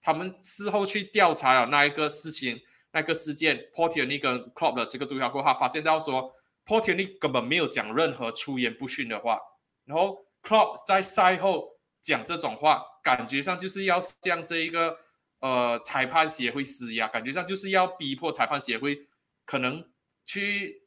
[0.00, 2.60] 他们事后去调查了那一个事情，
[2.92, 6.32] 那个事件，Portier 那个 Club 的这个对话过后，发现到说。
[6.64, 9.40] Portier 根本没有讲任何出言不逊的话，
[9.86, 11.66] 然后 Klopp 在赛后
[12.02, 14.94] 讲这种话，感觉上就是要向这一个
[15.40, 19.06] 呃裁判协会施压，感觉上就是要逼迫裁判协会
[19.44, 19.88] 可能
[20.24, 20.82] 去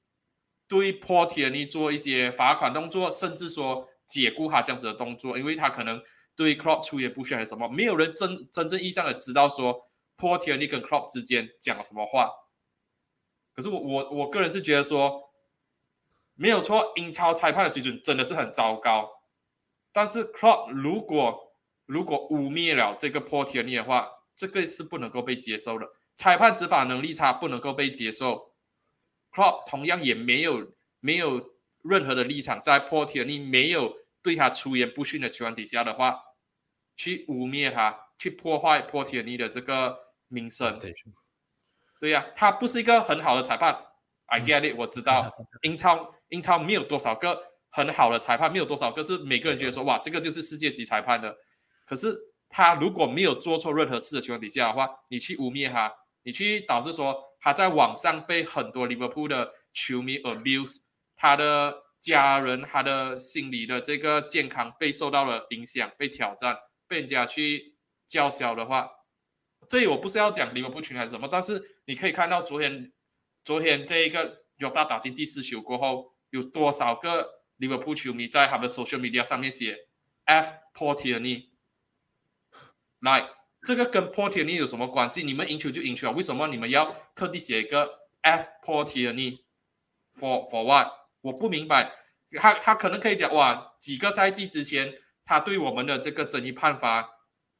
[0.68, 6.02] 对 Portier 做一些罚款动作，甚至说解雇他这样子的动作，因为他可能
[6.36, 9.88] 对 Crop 出言不逊还是什么，没有人真真正意义上的知道说
[10.18, 12.30] Portier 跟 Klopp 之间讲了什么话。
[13.54, 15.30] 可是我我我个人是觉得说。
[16.34, 19.08] 没有错，英超裁判的水准真的是很糟糕。
[19.91, 21.54] 但是 c l o p 如果
[21.86, 24.10] 如果污蔑了这个 Portier 的话，
[24.42, 25.88] 这个是不能够被接受的。
[26.16, 28.54] 裁判执法能力差不能够被接受。
[29.32, 31.52] c l o p 同样也没有没有
[31.84, 36.20] 任何的立场，在 Portier 没有对他出言不逊的情况底下的话，
[36.96, 39.96] 去污蔑他，去破坏 Portier 的这个
[40.28, 40.80] 名声。
[42.00, 43.86] 对呀，他不是一个很好的裁判。
[44.26, 45.32] I get it，我知道
[45.62, 51.38] 英超英超没有多少个很好的裁判，没有多少个是每个人觉得说哇，这个就是世界级裁判的。
[51.86, 52.18] 可是
[52.52, 55.91] 他如果没有做错任何事的情况底下的话，你去污蔑他，
[56.24, 60.78] 你去导致说他在网上被很多利物浦的球迷 abuse，
[61.16, 67.76] 他的家人他的心理的这个健康被受到了影响，被挑战，被人家去
[68.06, 68.89] 叫嚣的话，
[69.70, 72.91] 这里我不是要讲利物浦群还是什么，但是你可以看到昨天。
[73.43, 77.28] 昨天这一个约大打进第四球过后，有多少个
[77.58, 79.76] 利物浦球迷在他们的 social media 上面写
[80.26, 81.20] F Portier？
[83.02, 83.30] 来，
[83.64, 85.22] 这个跟 Portier 有什么关系？
[85.24, 90.88] 你们赢球就赢球啊，为什么你们要特地写一个 F Portier？For for what？
[91.22, 91.91] 我不明白。
[92.39, 94.93] 他他可能可以讲哇，几个赛季之前
[95.26, 97.10] 他对我们的这个争议判罚，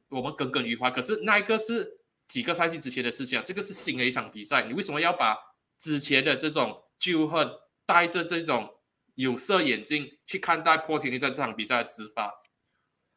[0.10, 0.90] 我们耿耿于怀。
[0.90, 5.38] 可是那一个是几个赛季之前的事情啊，这个是新的一场比赛，你为什么要把？
[5.80, 7.50] 之前的这种旧恨，
[7.88, 8.76] 带着这种
[9.16, 12.32] 有色眼镜去看待波提尼在这场比赛的执法，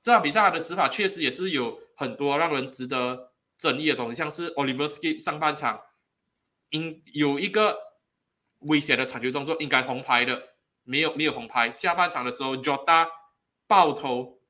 [0.05, 5.81] 这场比赛他的执法确实也是有很多让人值得争议的东西，像是 Oliver Skip 上半场
[6.69, 7.79] 应有一个
[8.59, 10.51] 危险的铲球动作，应该红牌的，
[10.83, 11.73] 没有没有红牌。
[11.73, 13.09] 下半场的时候，Jota
[13.67, 14.41] 爆头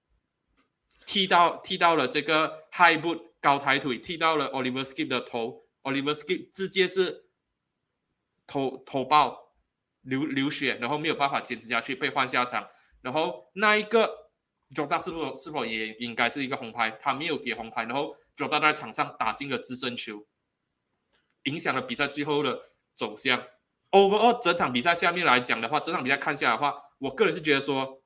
[1.06, 7.22] 踢到踢到了这个 High Boot 高抬腿，踢到了 Oliver Skip 的头，Oliver Skip 直接是。
[8.46, 9.54] 头头爆
[10.02, 12.68] 流流血，然后没有办法坚持下去，被换下场。
[13.00, 14.23] 然后那一个
[14.74, 16.90] Jota 是否是否也应该是一个红牌？
[17.00, 20.26] 他没有给红牌，然后 Jota 在场上打进了自身球，
[21.44, 23.46] 影响了比赛最后的走向。
[23.90, 28.02] Overall 整场比赛下面来讲的话，整场比赛看下来的话，我个人是觉得说，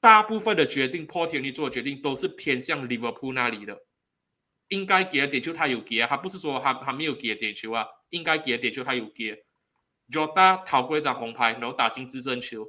[0.00, 3.84] 大部分的决定 Portier 做的决定都是偏向 Liverpool 那里的。
[4.68, 7.86] 应该给的点球他有给啊，他不是说他他没有给点球啊。
[8.10, 9.44] 应该给的点球他有给
[10.10, 12.66] ，Jota 逃过一张红牌，然后打进自身球。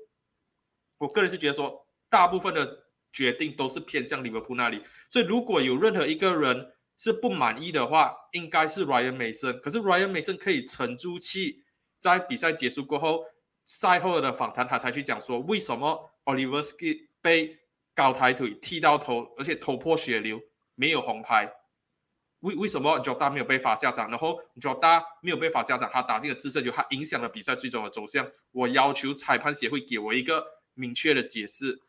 [0.99, 4.81] 我个人是觉得说，大部分的决定都是偏向利物浦那里。
[5.09, 9.59] 所以如果有任何一个人是不满意的话，应该是 Ryan Mason。
[9.59, 11.63] 可是 Ryan Mason 可以沉住气，
[11.99, 13.25] 在比赛结束过后，
[13.65, 17.59] 赛后的访谈他才去讲说，为什么 Oliver Ski 被
[17.93, 20.39] 高抬腿踢到头，而且头破血流，
[20.75, 21.53] 没有红牌。
[22.41, 24.09] 为为什么 Jota 没有被罚下场？
[24.09, 28.31] 然后 Jota 没有被罚下场，他打进了自身球，他影响了比赛最终的走向。
[28.51, 30.43] 我要求裁判协会给我一个
[30.73, 31.81] 明确的解释。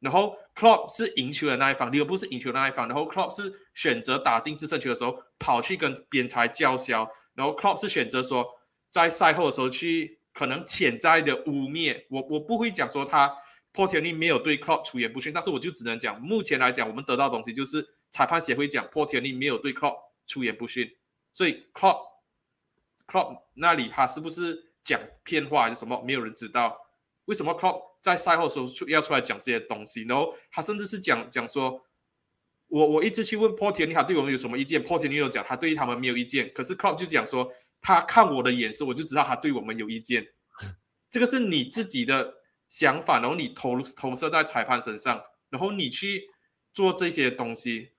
[0.00, 2.88] 然后 Klopp 是赢球的那一方，利物浦是赢球的那一方。
[2.88, 7.10] 然后 Klopp 是选择打进自胜球的时候跑去跟边裁叫嚣。
[7.34, 8.46] 然后 Klopp 是选择说
[8.88, 12.26] 在赛后的时候去可能潜在的污蔑我。
[12.30, 13.32] 我不会讲说他
[13.72, 17.94] Portier 没有对 Klopp 出言不逊，但是我就只能讲，目前来讲，我们得到的东西就是。
[18.12, 19.94] 裁判协会讲，破天力没有对 Klopp
[20.26, 20.96] 出言不逊，
[21.32, 21.98] 所以 Klopp
[23.06, 26.02] Klopp 那里他是不是讲骗话还是什么？
[26.04, 26.76] 没有人知道。
[27.26, 30.04] 为什么 Klopp 在赛后时候出要出来讲这些东西？
[30.04, 31.84] 然后他甚至是讲讲说，
[32.68, 34.82] 我我一直去问破天力，他对我们有什么意见？
[34.82, 40.28] 破天力有讲他对他们没有意见，可是 Klopp 就讲说，他看我的眼神，我就知道他对我们有意见。
[41.10, 42.36] 这个是你自己的
[42.68, 46.30] 想法，然后你投投射在裁判身上，然后你去
[46.72, 47.90] 做这些东西。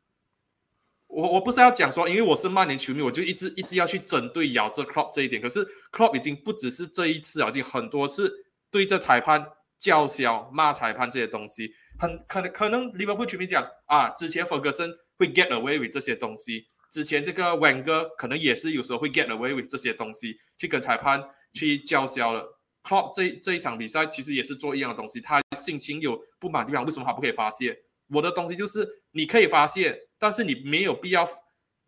[1.07, 5.41] 我我不是要讲说，因为我是曼联球迷，我就一直一直要去针对咬着 Klopp 这一点。
[5.41, 9.45] 可是 Klopp 已经不只是这一次啊，已经很多次对着裁判
[9.81, 11.73] 叫嚣、骂裁判这些东西。
[11.99, 21.21] 很可能可能利物浦球迷讲啊，之前 Ferguson 会 get away with 这些东西，之前这个王哥可能也是有时候会 get away with 这些东西，去跟裁判
[21.53, 22.59] 去叫嚣了。
[22.83, 27.77] Klopp 这这一场比赛其实也是做一样的东西，他心情有不满地方，为什么他不可以发泄？
[28.09, 30.07] 我的东西就是你可以发泄。
[30.21, 31.27] 但是你没有必要，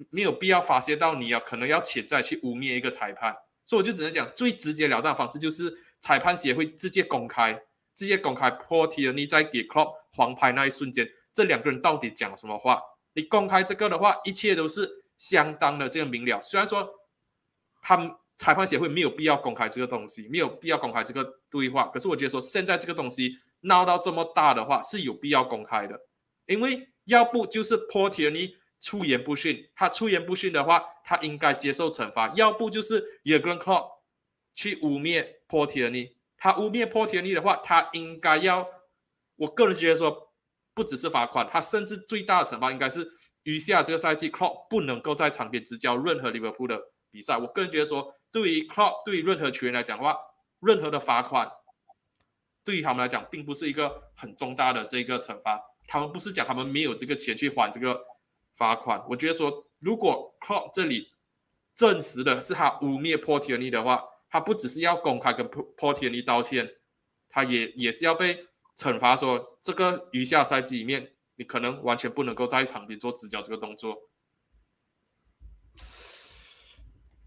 [0.09, 3.31] 没有必要发泄到你要可能要潜在去污蔑一个裁判，
[3.63, 7.61] 所以我就只能讲最直截了当的方式就是裁判协会直接公开，
[7.95, 9.13] 直接公开破题了。
[9.13, 12.81] 你在给 Klopp 黄牌那一瞬间，这两个人到底讲什么话。
[13.13, 16.41] 你公开这个的话，一切都是相当的这个明了。
[16.41, 16.89] 虽然说
[17.81, 25.99] 他们裁判协会没有必要公开这个东西，没有必要公开这个对话，可是我觉得说现在这个东西闹到这么大的话，是有必要公开的，
[26.47, 33.85] 因为要不就是波铁尼出言不逊，他出言不逊的话，他应该接受惩罚；要不就是 y e g r e n Club
[34.55, 38.67] 去污蔑波铁尼，他污蔑波铁尼的话，他应该要，
[39.37, 40.29] 我个人觉得说。
[40.75, 43.07] 不只是罚款，他甚至最大的惩罚应该是
[43.43, 46.81] 余下这个赛季，Club 不能够在场边执教任何利物浦的
[47.11, 47.37] 比赛。
[47.37, 50.17] 我个人觉得说，对于 Club 对于任何球员来讲的话，
[50.61, 51.47] 任何的罚款
[52.63, 55.61] 对于他们来讲，并不是一个很重大的这个惩罚。
[55.87, 58.03] 他们不是讲他们没有这个钱去还这个
[58.55, 59.05] 罚款。
[59.09, 61.11] 我觉得说，如果 Club 这里
[61.75, 64.03] 证实的是他污蔑 Portiani 的话，
[64.33, 66.67] 他不只是要公开跟 Portiani 道歉，
[67.29, 68.47] 他也也是要被。
[68.75, 73.95] 惩罚说，这个余下赛季里面，你可能完全不能够在场边做执教这个动作。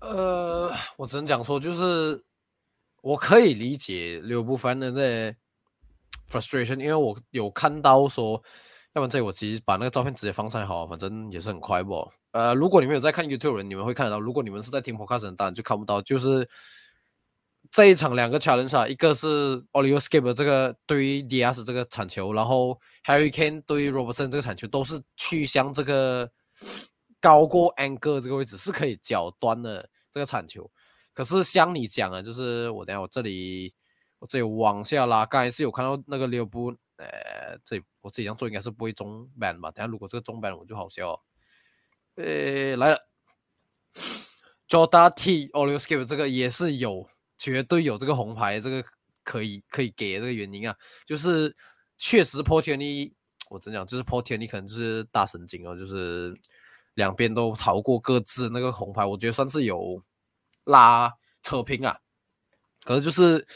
[0.01, 2.21] 呃，我只能讲说，就是
[3.01, 5.33] 我可以理解刘不凡的那
[6.29, 8.43] frustration，因为我有看到说，
[8.95, 12.11] 要不然这我其实把那个照片直接放上好，反正也是很快不？
[12.33, 16.51] 呃，如果你们有在看 YouTube 人，你们会看得到；如果你们是在听 Podcast 当然就看不到，就是。
[17.71, 26.31] 这一场两个 challenge，一个是 Oliver Skip 这个对于 Diaz 这个铲球，然后 Harry Kane 对于 Robertson 这个铲球，都是去向这个
[27.21, 30.71] 高过 Angle 这个位置是可以脚端的这个铲球。
[31.14, 33.73] 可是像你讲的，就是我等下我这里
[34.19, 39.71] 我这里往下拉，刚才是有看到那个刘布，呃，这我自己这样做应该是不会中 ban 吧？
[39.71, 41.21] 等下如果这个中 ban 我就好笑。
[42.17, 42.99] 呃，来了
[44.69, 47.09] ，Jordan T Oliver Skip 这个也是有。
[47.39, 48.84] 绝对有这个红牌，这个
[49.22, 50.74] 可以可以给这个原因啊，
[51.05, 51.55] 就是
[51.99, 53.12] 确实 portini，
[53.51, 56.34] 我真讲就是 portini 可能就是大神经哦，就是
[56.95, 60.01] 两边都逃过各自那个红牌，我觉得算是有
[60.64, 61.12] 拉
[61.43, 61.97] 扯平啊。
[62.84, 63.47] 可是就是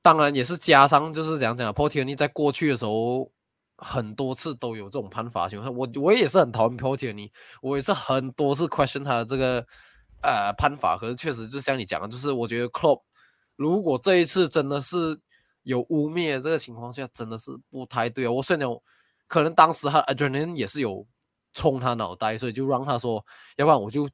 [0.00, 3.30] 当然也是加上就是讲讲破天力在过去的时候
[3.76, 7.30] 很多次都有这种判罚情况，我我也是很讨厌破天力，
[7.60, 9.66] 我也是很多次 question 他的这个。
[10.20, 13.02] 呃，判罚可是确实就像你讲的，就是我觉得 Club
[13.56, 15.20] 如果这一次真的是
[15.62, 18.30] 有污蔑这个情况下，真的是不太对啊。
[18.30, 18.68] 我虽然
[19.28, 21.06] 可能当时他 Adrian 也是有
[21.52, 23.24] 冲他脑袋，所以就让他说，
[23.56, 24.08] 要不然我就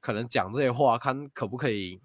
[0.00, 2.00] 可能讲这些话，看可不可以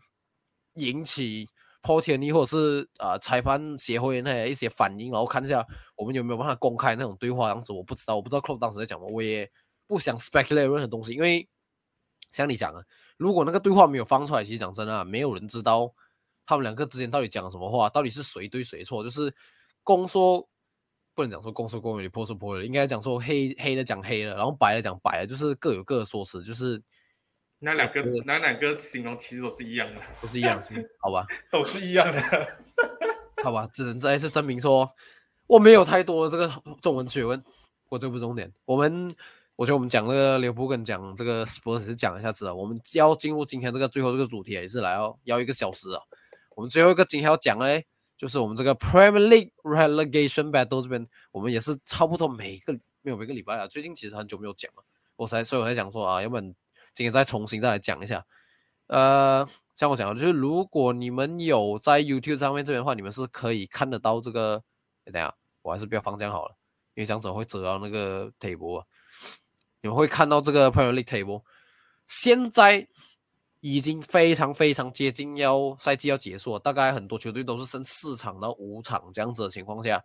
[0.75, 1.47] 引起
[1.81, 5.65] Portiani 或者是呃裁判协会那一些反应，然后看一下
[5.95, 7.73] 我们有没有办法公开那种对话样子。
[7.73, 9.49] 我不知道，我不知道 Club 当时在讲什么，我也
[9.87, 11.49] 不想 speculate 任何东西，因为
[12.31, 12.85] 像你讲的。
[13.17, 15.93] 如果那个对话没有放出来，其实讲真的，没有人知道
[16.45, 19.03] 他们两个之间到底讲什么话，到底是谁对谁错。
[19.03, 19.33] 就是
[19.83, 20.45] 公说
[21.13, 26.43] 不能讲说公说公有理，婆说婆有理，应该讲说黑黑的讲黑的，然后白的讲白的，就是各有各的说辞。
[26.43, 26.81] 就是
[27.59, 30.61] 那两个那两个形容其实都是一样的，都是一样，
[30.99, 31.25] 好吧？
[31.49, 32.21] 都是一样的，
[33.43, 33.65] 好吧？
[33.71, 34.93] 只能再一次证明说
[35.47, 37.41] 我没有太多的这个中文学问，
[37.87, 38.51] 我这不重点。
[38.65, 39.15] 我们。
[39.55, 46.01] 我觉得我们讲这个刘布跟讲这个 sports 是讲一下子啊，我们要进入今天这个最后这个主题也是来要要一个小时啊。
[46.55, 47.85] 我们最后一个今天要讲嘞，
[48.17, 54.83] 就是我们这个 Premier League relegation battle 这边，我们也是差不多每个没有每个礼拜啊，最近其实很久没有讲了，
[55.15, 56.43] 我才所以我才讲说啊，要不然
[56.93, 58.25] 今天再重新再来讲一下。
[58.87, 64.61] 呃，像我讲的，就是如果你们有在 YouTube 上面这边的话，你们是可以看得到这个。
[65.05, 66.55] 等下，我还是不要放这样好了，
[66.95, 68.83] 因为这样子会折到那个 table。
[69.85, 71.43] 你们会看到这个 Premier League table，
[72.07, 72.87] 现在
[73.59, 80.03] 已经非常非常接近要赛季要结束了，大概很多球队都是剩四场到五场这样子的情况下，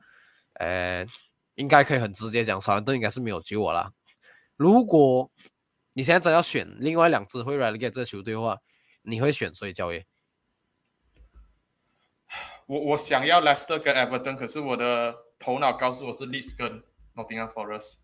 [0.57, 1.07] 呃，
[1.55, 3.91] 应该可以很直接讲，沙兰顿应该是没有救我了。
[4.59, 5.31] 如果
[5.95, 8.59] 你现在真要选另外两支会 relegate 这球队的话，
[9.01, 10.05] 你会选谁交易？
[12.67, 16.83] 我我想要 Leicester 跟 Everton，可是我的头脑告诉我是 Leeds 跟
[17.15, 17.95] Nottingham Forest。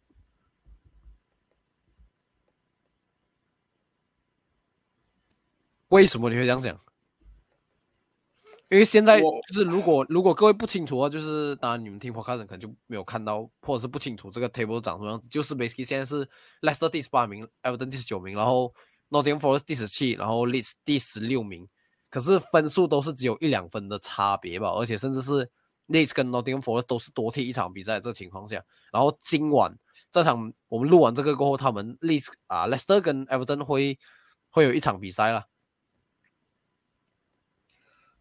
[5.89, 6.79] 为什么你会这样讲？
[8.69, 15.29] 因为现在就是如果如果各位不清楚的话，就是当然你们听 podcast 可能就没有看到，或者是不清楚这个 table 长什么样子。
[15.29, 16.29] 就是 basically 现在是
[16.63, 18.75] Leicester 第十八名，Everton 第十九名，然后
[19.11, 21.69] Nottingham Forest 第十七，然后 Leeds 第十六名。
[22.11, 25.49] 可是分数都是只有一两分的差别吧，而且甚至是
[25.87, 28.61] Leeds 跟 Nottingham Forest 都是多踢一场比赛这个情况下，
[28.91, 29.73] 然后今晚
[30.11, 33.97] 这场我们录完这个过后，他们 Leeds 啊 Leicester 跟 Everton 会
[34.51, 35.45] 会有一场比赛了。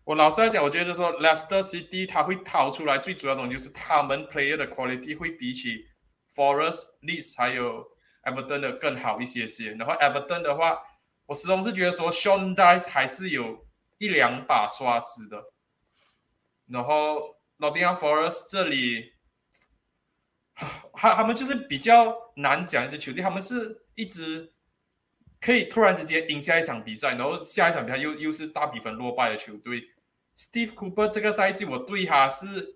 [0.06, 5.84] 我老实来讲，我觉得就说，Leicester City 他会掏出来最主要的东西，就是他们 player 的 quality 会比起
[6.32, 7.84] Forest、Leeds 还有
[8.24, 9.74] Everton 的更好一些些。
[9.74, 10.78] 然后 Everton 的话，
[11.26, 13.66] 我始终是觉得说 Sean Dice 还是有
[13.98, 15.44] 一两把刷子的。
[16.68, 19.14] 然后 Nottingham Forest 这里，
[20.94, 24.54] 他他们就是比较难讲一支球队，他们是一支
[25.42, 29.90] 可以突然之间赢下一场比赛，然后下一场比赛又又是大比分落败的球队。
[30.38, 32.76] Steve Cooper 这个赛季，我对他是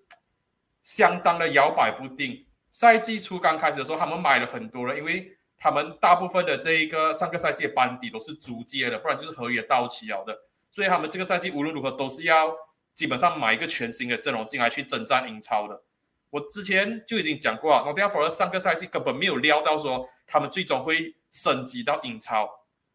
[0.82, 2.46] 相当的摇摆不定。
[2.70, 10.38] 赛季初刚开始的时候，他们买了很多人，因为他们大部分的这一个上个赛季的班底都是租借的，不然就是合约到期了的。
[10.70, 12.54] 所以他们这个赛季无论如何都是要
[12.94, 15.82] 基本上买一个全新的阵容进来去征战英超的。
[16.30, 22.48] 我之前就已经讲过啊，Nottingham Forest 上个赛季根本没有料到说他们最终会升级到英超。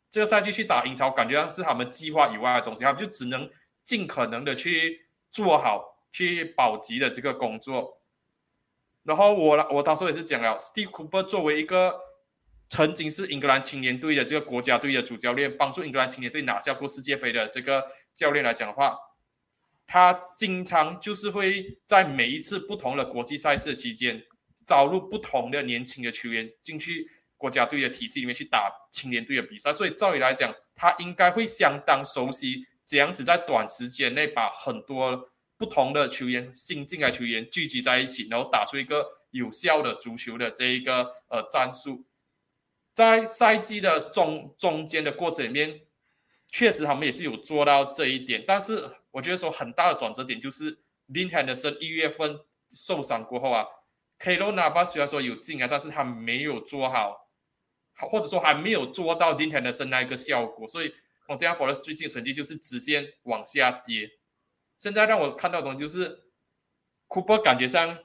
[0.10, 3.48] 这个赛季去打英超，感觉上是他们计划以外的东西，他们就只能。
[3.86, 8.02] 尽可能的去做好去保级的这个工作，
[9.04, 12.00] 然后我我当时也是讲了，Steve Cooper 作为一个
[12.68, 18.98] 曾经是英格兰青年队的这个国家队的主教练，帮助英格兰青年队拿下过世界杯的这个教练来讲的话，
[19.86, 24.24] 他经常就是会在每一次不同的国际赛事期间，
[24.66, 32.66] 招入不同的年轻的球员进去国家队的体系里面去打青年队的比赛，所以照理来讲，他应该会相当熟悉。
[32.86, 42.06] 这样子在短时间内把很多不同的球员、新进来球员聚集在一起，然后打出一个有效的足球的这一个呃战术，
[42.94, 45.82] 在赛季的中中间的过程里面，
[46.50, 48.44] 确实他们也是有做到这一点。
[48.46, 50.76] 但是我觉得说很大的转折点就是
[51.08, 53.66] Lin Henderson 一月份受伤过后啊
[54.20, 57.30] ，Klo Nava 虽然说有进啊，但是他没有做好，
[57.96, 60.94] 或者说还没有做到 Lin Henderson 那一个效果，所以。
[61.28, 64.20] 我，这样说最近成绩就是直线往下跌。
[64.78, 66.24] 现在让我看到的东西就是，
[67.08, 67.98] 库珀感觉上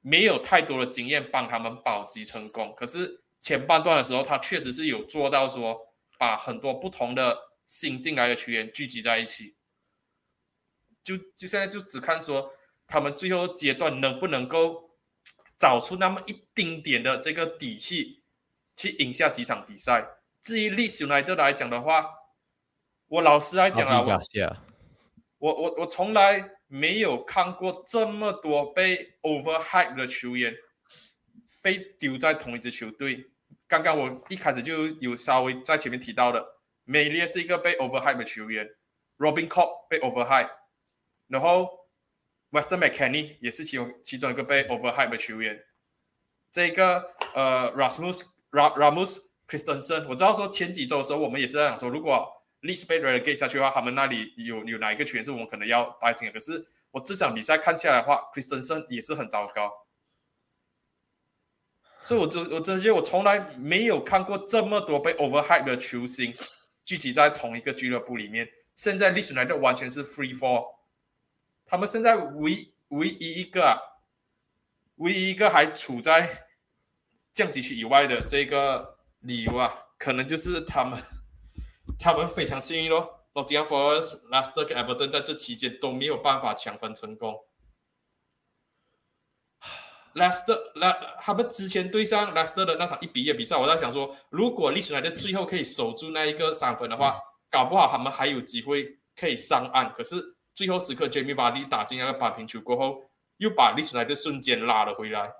[0.00, 2.74] 没有太多的经验帮他们保级成功。
[2.76, 9.56] 可是前半段的时候，他确实是有做到说，把很多不同的新进来的球员聚集在一起。
[11.02, 12.52] 就就现在就只看说，
[12.86, 14.90] 他们最后阶段能不能够
[15.56, 18.22] 找出那么一丁点的这个底气，
[18.76, 20.06] 去赢下几场比赛。
[20.42, 22.10] 至于历史来的来讲的话，
[23.06, 24.18] 我老实来讲啊，我
[25.38, 30.52] 我我我从来没有看过这么多被 overhype 的球员
[31.62, 33.30] 被丢在同一支球队。
[33.68, 36.44] 刚刚我一开始就有稍微在前面提到的，
[36.82, 38.68] 美列是一个被 overhype 的球员
[39.18, 40.50] ，Robin Cobb 被 overhype，
[41.28, 41.86] 然后
[42.50, 45.64] Weston McKennie 也是其中其中一个被 overhype 的球员。
[46.50, 49.20] 这个呃，Rasmus Ramus。
[49.52, 52.26] Christensen，我知道说前几周的时候，我们也是在想说，如果
[52.62, 56.32] Leeds 被 relegate 下去的话，他们那里有有哪一个球员是我们可能要担心的？
[56.32, 59.70] 可是我这场比赛看下来的话，Christensen 也是很糟糕。
[62.02, 66.34] 所以，我就我真觉得我从来没有看过这么多被 overhype 的球星
[66.82, 68.48] 聚集在同一个俱乐部里面。
[68.74, 70.76] 现在历史来的完全是 free fall，
[71.66, 73.78] 他们现在唯唯一一个，
[74.96, 76.46] 唯一一个还处在
[77.30, 78.91] 降级区以外的这个。
[79.22, 81.02] 理由啊，可能就是他们，
[81.98, 83.20] 他们非常幸运咯。
[83.34, 87.46] Nottingham Forest、Leicester 跟 Everton 在这期间都没有办法抢分成功。
[90.14, 97.18] Leicester、拉他们之前对上 Leicester 的那场一比一比赛，我在想说，如果利兹联的最后可以守住那一个三分的话，
[97.48, 99.90] 搞不好他们还有机会可以上岸。
[99.94, 105.32] 可是最后时刻，Jamie Vardy 打进那个扳平球过后，又把利兹联的瞬间拉了回来。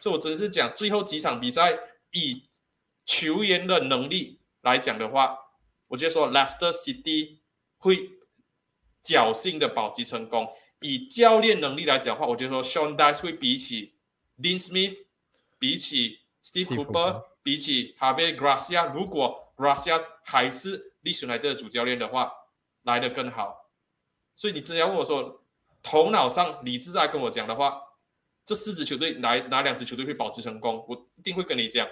[0.00, 1.78] 所以，我真是讲最后几场比赛
[2.10, 2.49] 以。
[3.04, 5.38] 球员的能力来讲的话，
[5.88, 7.38] 我觉得说 Leicester City
[7.78, 8.10] 会
[9.02, 10.48] 侥幸的保级成功。
[10.80, 13.94] 以教练能力来讲的话，我觉得说 Sean Dice 会比起
[14.38, 14.96] Dean Smith，
[15.58, 22.32] 比起 Steve Cooper，比起 Harvey Gracia，如果 Gracia 还是历史来的主教练的话，
[22.82, 23.70] 来的更好。
[24.34, 25.44] 所以你只要问我说，
[25.82, 27.78] 头脑上理智在跟我讲的话，
[28.46, 31.86] 这四支球队哪哪两支球队会保持成功，我一定会跟你讲。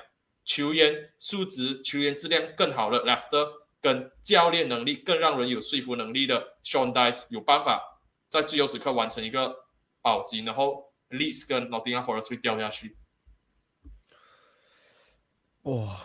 [0.49, 3.47] 球员素质、球员质量更好的，Lester
[3.83, 9.55] 跟教练能力更让人有说服能力的 Sean Dice 有办法在最后时刻完成一个
[10.01, 12.97] 保级，然后 Lees 跟 Nottingham Forest 会掉下去。
[15.65, 16.01] 哇，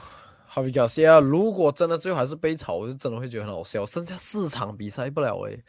[0.45, 3.85] 哈维卡西亚，如果真的最后还是被炒，我就真的会觉得很好笑。
[3.85, 5.63] 剩下四场比赛不了诶，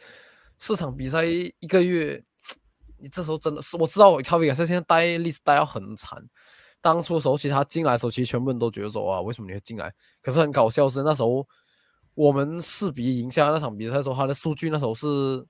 [0.57, 2.21] 四场比赛一个月，
[2.97, 6.21] 你这时候真的是我知道我哈维卡西现在待 Lees 待要很惨。
[6.85, 9.91] 当初时候，其实他进来的时候，其实全部人都觉得说啊，为什么你会进来？
[10.21, 11.43] 可是很搞笑是那时候
[12.13, 15.43] 我们四比赢下那场比赛的时候，他的数据那时候是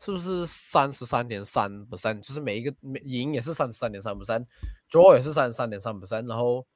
[0.00, 2.18] 是不是三十三点三不三？
[2.22, 4.42] 就是每一个每赢也是三十三点三不三
[4.90, 6.66] ，draw 也是三十三点三不三，然后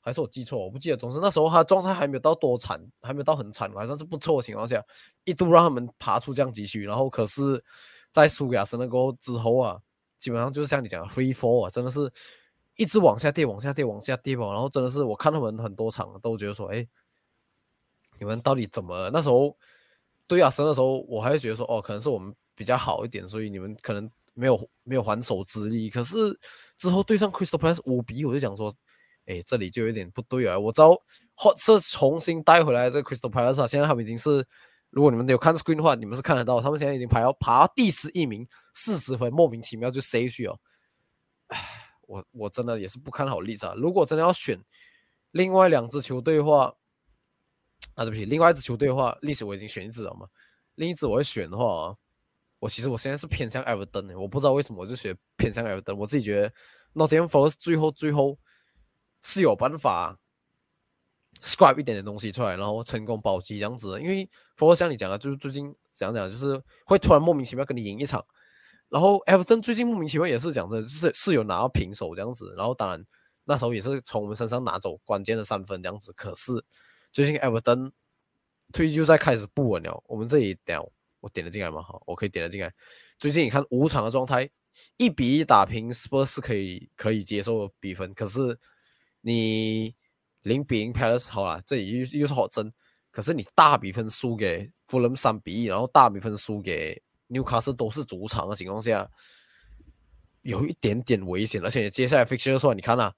[0.00, 0.96] 还是我记错，我不记得。
[0.96, 4.82] 总之那时候他状态还没有到多惨，还没有到很惨，还算是不错的情况下，
[5.22, 6.82] 一度让他们爬出降级区。
[6.82, 7.62] 然后可是，
[8.10, 9.78] 在输给亚森纳过后之后啊，
[10.18, 12.12] 基本上就是像你讲的 free fall 啊，真的是
[12.76, 14.46] 一直往下跌，往下跌，往下跌吧。
[14.52, 16.86] 然后真的是我看他们很多场都觉得说，哎，
[18.18, 19.10] 你们到底怎么？
[19.12, 19.56] 那时候。
[20.26, 25.90] 对亚森的时候，我还是觉得说，哦，可能是我们比较好一点，所以你们可能没有没有还手之力。
[25.90, 26.16] 可是
[26.78, 28.74] 之后对上 Crystal Palace 五比，我就讲说，
[29.26, 30.58] 哎，这里就有点不对啊。
[30.58, 30.98] 我知道，
[31.34, 34.42] 或是重新带回来这 Crystal Palace，现在他们已经是，
[34.88, 40.58] 如果你们有看 screen 的话，你们是看得到，他们现在已经排到爬到第十一名，四十分，莫名其妙就 C 去哦。
[41.48, 43.66] 唉，我我真的也是不看好利兹。
[43.76, 44.58] 如果真的要选
[45.32, 46.74] 另外两支球队的话，
[47.94, 50.28] 啊，对不起，另外一支球队的话，历史我已经选一支了嘛。
[50.76, 51.96] 另一支我会选的话，
[52.58, 55.96] 我其实我现在是偏向埃弗顿的，我不知道为什么我就选偏向埃弗顿。
[55.96, 56.52] 我自己觉得
[56.94, 58.38] ，Nottingham Forest 最后最后
[59.20, 60.18] 是有办法
[61.42, 64.00] scrap 一点点东西出来，然后成功保级这样子。
[64.00, 68.24] 因为 Forest 像你讲的，就是最近讲讲就是会突然莫名其妙跟你赢一场，
[68.94, 72.54] 然后 Everton 最近莫名其妙也是讲的，是是有拿到平手这样子。
[72.56, 73.04] 然后当然
[73.42, 76.64] 那时候也是从我们身上拿走关键的三分这样子，可是。
[77.10, 77.92] 最近 Everton
[78.72, 80.02] 推就在开始不稳了。
[80.08, 80.80] 我们这里点
[81.20, 82.72] 我点了进来嘛，好，我可以点了进来。
[83.20, 84.50] 最近你看五场的状态，
[84.96, 88.12] 一比一打平 Spurs 是可以可以接受比分。
[88.14, 88.58] 可是
[89.20, 89.94] 你
[90.42, 92.72] 零比零 Palace 好了，这里又又是好争。
[93.12, 99.08] 可是你大比分输给富人三比一，然后大比分输给纽卡斯都是主场的情况下，
[100.42, 101.62] 有一点点危险。
[101.64, 103.12] 而且接下来 fixture 说，你看啊。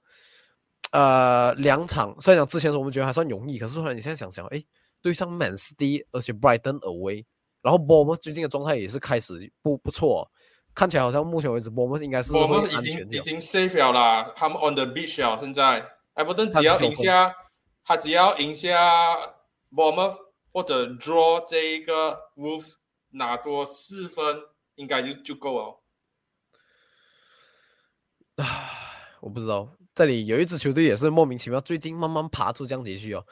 [0.91, 4.63] 呃，两场虽然讲之前我们觉得还算容易，可是后来你现在想想，哎，
[5.01, 7.25] 对上 Man City，而且 Brighton away，
[7.61, 10.31] 然后 Bournemouth 最近的状态也是开始不不错，
[10.73, 15.85] 看起来好像目前为止 Bournemouth 应该是 Bournemouth 已经已经 safe 了啦，他们 on the beach 了，现在
[16.15, 17.35] Everton 只要赢下，
[17.83, 19.17] 他只要赢下
[19.69, 20.15] Bournemouth
[20.53, 22.75] 或者 draw 这一个 Wolves
[23.11, 24.41] 拿多四分，
[24.75, 25.83] 应该就就够了。
[28.35, 28.69] 啊，
[29.21, 29.67] 我不知道。
[29.95, 33.25] 这里有一支球队也是莫名其妙，最近慢慢爬出降级区哦。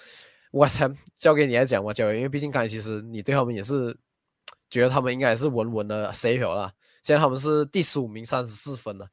[0.52, 3.96] 我 才交给你来讲吧，交给，因为毕竟刚才其实你对他们也是
[4.70, 6.74] 觉得他们应该也是稳稳的 C 票了。
[7.04, 9.08] 现在他们是第十五名，三十四分了。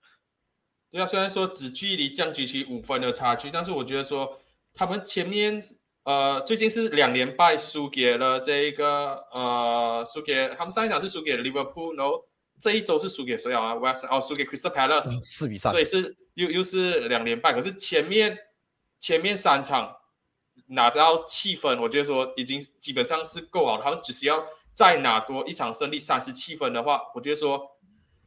[0.91, 4.41] 对啊，虽然说只距离降级区五分的差距，但是我觉得说
[4.73, 5.61] 他们前面
[6.05, 12.25] 呃最近是两连败，输给了这一个呃输给他们上一场是输给 Liverpool，然后
[12.59, 16.17] 这一周是输给谁啊？West 哦，输给 Crystal Palace，四比三，所以是。
[16.35, 18.39] 又又是两连败，可是前面
[18.99, 19.95] 前面三场
[20.69, 23.85] 拿到七分，我觉得说已经基本上是够好了。
[23.85, 24.43] 他们只需要
[24.73, 27.61] 再拿多一场胜利，三十七分的话，我觉得说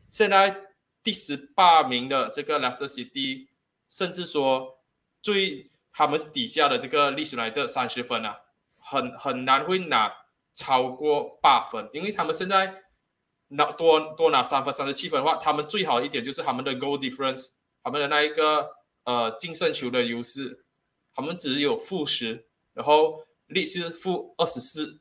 [0.08, 0.56] 现在
[1.02, 3.48] 第十八名的这个 Leicester City，
[3.90, 4.78] 甚至说
[5.20, 8.42] 最他们底下的这个历史来的三十分啊，
[8.78, 10.12] 很很难会拿
[10.54, 12.84] 超过八分，因为他们现在
[13.48, 17.52] 拿多多拿三分，三十七分的话，他们最好一点就是他们的 goal difference。
[17.82, 18.72] 他们的那一个
[19.04, 20.66] 呃净胜球的优势，
[21.14, 25.00] 他们只有负十，然后利是负二十四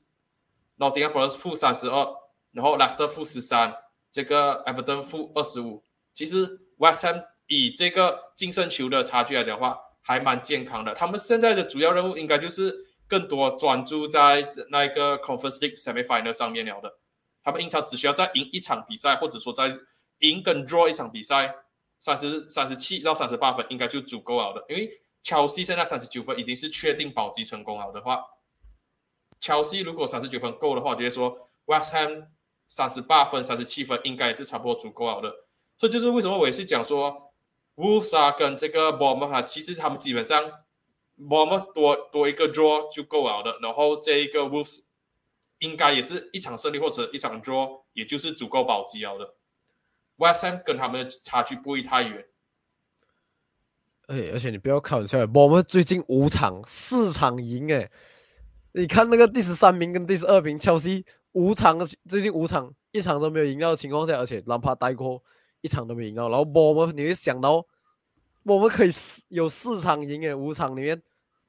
[0.79, 2.15] ，Nottingham Forest 负三十二，
[2.53, 3.75] 然后 Leicester 负十三，
[4.11, 5.83] 这个 Everton 负二十五。
[6.13, 10.95] 其实 West Ham 以这个净胜球的差距来讲话，还蛮健康的。
[10.95, 16.99] 他们现在的主要任务应该就是更多专注在那一个 Conference League Semi Final 上面了的。
[17.43, 19.77] 他们英超只需要再赢一场比赛，或者说再
[20.21, 21.57] 赢跟 draw 一场比赛。
[22.01, 28.23] 三十三十七到三十八分应该就足够了的，因为乔西现在三十九分已经是确定保级成功了的话，
[29.41, 32.27] 乔西如果三十九分够的话，我觉得说 West Ham
[32.67, 35.35] 三十八分、三十七分应该也是差不多足够了的。
[35.79, 37.33] 所以就是为什么我也是讲说
[37.77, 40.43] ，Wolves 跟这个 Burm 哈其实他们基本上
[41.19, 44.81] Burm 多多一个 draw 就够了的，然后这一个 Wolves
[45.59, 49.35] 应该也是一场胜利或者一场 draw，也就是足够保级了的。
[50.17, 52.27] West Ham 跟他们的差距不会太远，
[54.07, 57.91] 哎，而且你不要开玩笑，我们最近五场四场赢，哎，
[58.73, 65.21] 你看那个第十三名跟第十二名切西五场最近五场一场都没有赢到的情况下，而且哪怕带过
[65.65, 67.67] 一场都没赢到，然后我们你会想到
[68.43, 71.03] 我们可以四有四场赢，诶，五场里面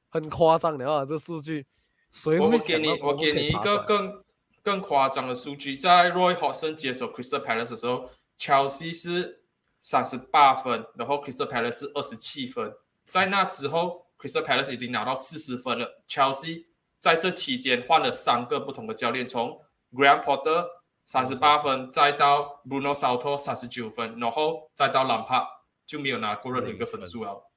[0.08, 1.66] 很夸张的啊，这数据，
[2.10, 2.88] 谁会给你？
[3.02, 4.24] 我给你一个更
[4.62, 8.08] 更夸张的数据，在 Roy Hodgson 接手 Crystal Palace 的时候。
[8.38, 9.40] Chelsea 是
[9.80, 12.70] 三十八分，然后 Crystal Palace 是二十七分。
[13.08, 16.02] 在那之后，Crystal Palace 已经拿到四十分了。
[16.06, 16.66] Chelsea
[17.00, 19.58] 在这期间换了三个不同的教练，从
[19.90, 20.66] Graham Potter
[21.06, 25.48] 三十八分，再到 Bruno Salto 三十九分，然后再到兰帕
[25.86, 27.48] 就没有拿过任何一个分数了。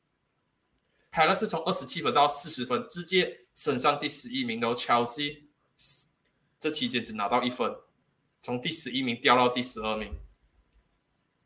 [1.11, 5.45] Palace 从二十七分到四十分，直接升上第十一名，然后 Chelsea
[6.59, 7.75] 这期间只拿到一分，
[8.43, 10.13] 从第十一名掉到第十二名。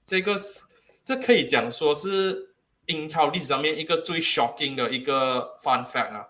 [0.05, 0.65] 这个是
[1.05, 2.53] 这可以讲说是
[2.87, 6.27] 英超历史上面一个最 shocking 的一个 fun fact 啊，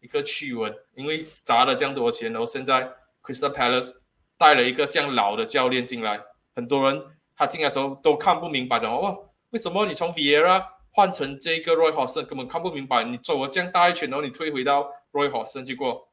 [0.00, 2.92] 一个趣闻，因为砸了这样多钱，然后现在
[3.22, 3.94] Crystal Palace
[4.40, 6.18] 带了一个这样老的教练进来，
[6.54, 7.04] 很多人
[7.36, 16.08] 他进来的时候都看不明白，的哦，为什么你从 viera 换成这个 Roy Hodgson，根本看不明白，你走了这样大一圈，然后你退回到 Roy Hodgson，结果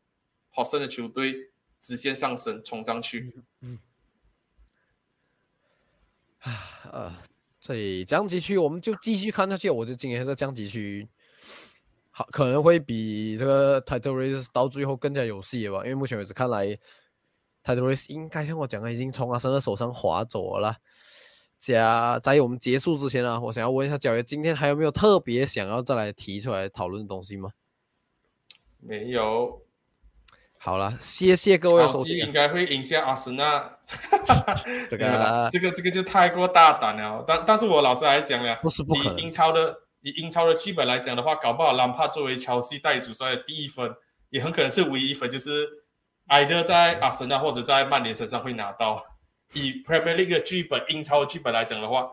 [0.54, 1.36] Hodson 的球队
[1.80, 3.34] 直线上升，冲上去。
[3.62, 3.80] 嗯。
[6.40, 6.52] 啊
[6.91, 7.16] 呃，
[7.62, 9.70] 所以降级区我们就继续看下去。
[9.70, 11.08] 我就今年这降级区，
[12.12, 15.78] 好可能会比这个 Title Race 到最后更加有戏吧。
[15.78, 16.78] 因为目前为止看来
[17.68, 20.77] ，Title Race 应该像我讲的，已经从阿森的手上划走了。
[21.60, 27.49] 加在我们结束之前呢，我想要问一下焦爷，今天还有没有特别想要再来提出来讨论的东西吗？
[28.80, 29.64] 没有。
[30.60, 32.18] 好了，谢谢各位收听。
[32.18, 33.77] 应该会赢下阿森纳。
[34.89, 37.23] 这个 这个这个就太过大胆了。
[37.27, 43.95] 但但是我老实来讲了，不是不可以英超的以英超的剧本来讲的话，搞不好兰帕作为乔西代主帅的第一分，
[44.30, 45.68] 也很可能是唯一一分，就是
[46.28, 49.04] 埃德在阿森纳或者在曼联身上会拿到。
[49.54, 52.10] 以 Premier League 的剧本、英超的剧本来讲的话，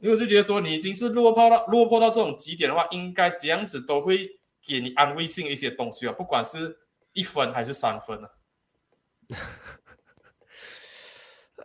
[0.00, 4.28] 因为我就觉得说，你已经是落魄到落魄到这种极点的话，应该这样子都会
[4.66, 6.78] 给你安慰性一些东西啊，不管是。
[7.14, 8.28] 一分还是三分呢？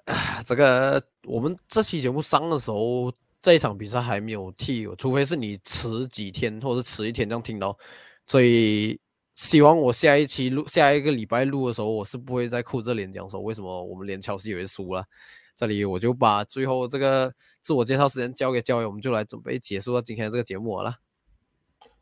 [0.45, 3.09] 这个我们这期节目上的时候，
[3.41, 7.77] 这一场比赛还没有踢，除非是你迟几天或者迟一天这样听到。
[8.25, 8.99] 所以
[9.37, 15.05] 希望我下一期录下一个礼拜录的时候，我是不会再哭着脸讲说为什么我们连乔西也会输了。
[15.55, 17.31] 这里我就把最后这个
[17.61, 20.97] 自我介绍时间交给教练，我们就来准备结束了今天这个节目了。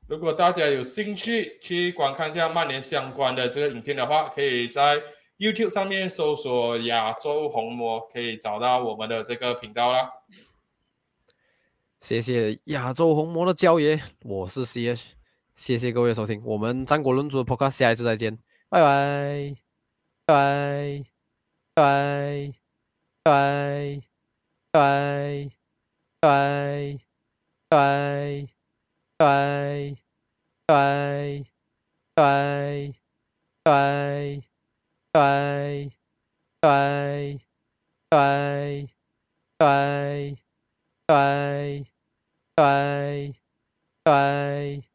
[0.08, 5.04] 如果大家有兴趣去观看一下曼联相关的这个影片的话，可以在
[5.38, 10.10] YouTube 上面搜索“亚洲红魔”，可以找到我们的这个频道啦。
[12.00, 15.04] 谢谢亚洲红魔的教爷，我是 CH，
[15.56, 18.38] 谢谢各位收听，我们战国论足的 Podcast 下一次再见
[18.70, 19.56] 拜拜
[20.26, 21.04] 拜
[21.74, 22.54] 拜
[23.24, 24.02] 拜
[24.72, 25.50] 拜拜，
[26.20, 26.98] 拜拜，
[27.70, 28.48] 拜
[29.18, 29.96] 拜，拜
[30.66, 31.46] 拜，
[32.16, 32.92] 拜拜。
[33.66, 34.32] 拜
[35.12, 35.92] 拜拜
[36.62, 37.38] 拜拜
[38.10, 38.88] 拜
[39.58, 40.36] 拜拜拜
[41.08, 41.86] 拜
[42.56, 43.34] 拜拜
[44.04, 44.95] 拜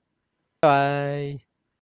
[0.61, 1.50] 拜拜。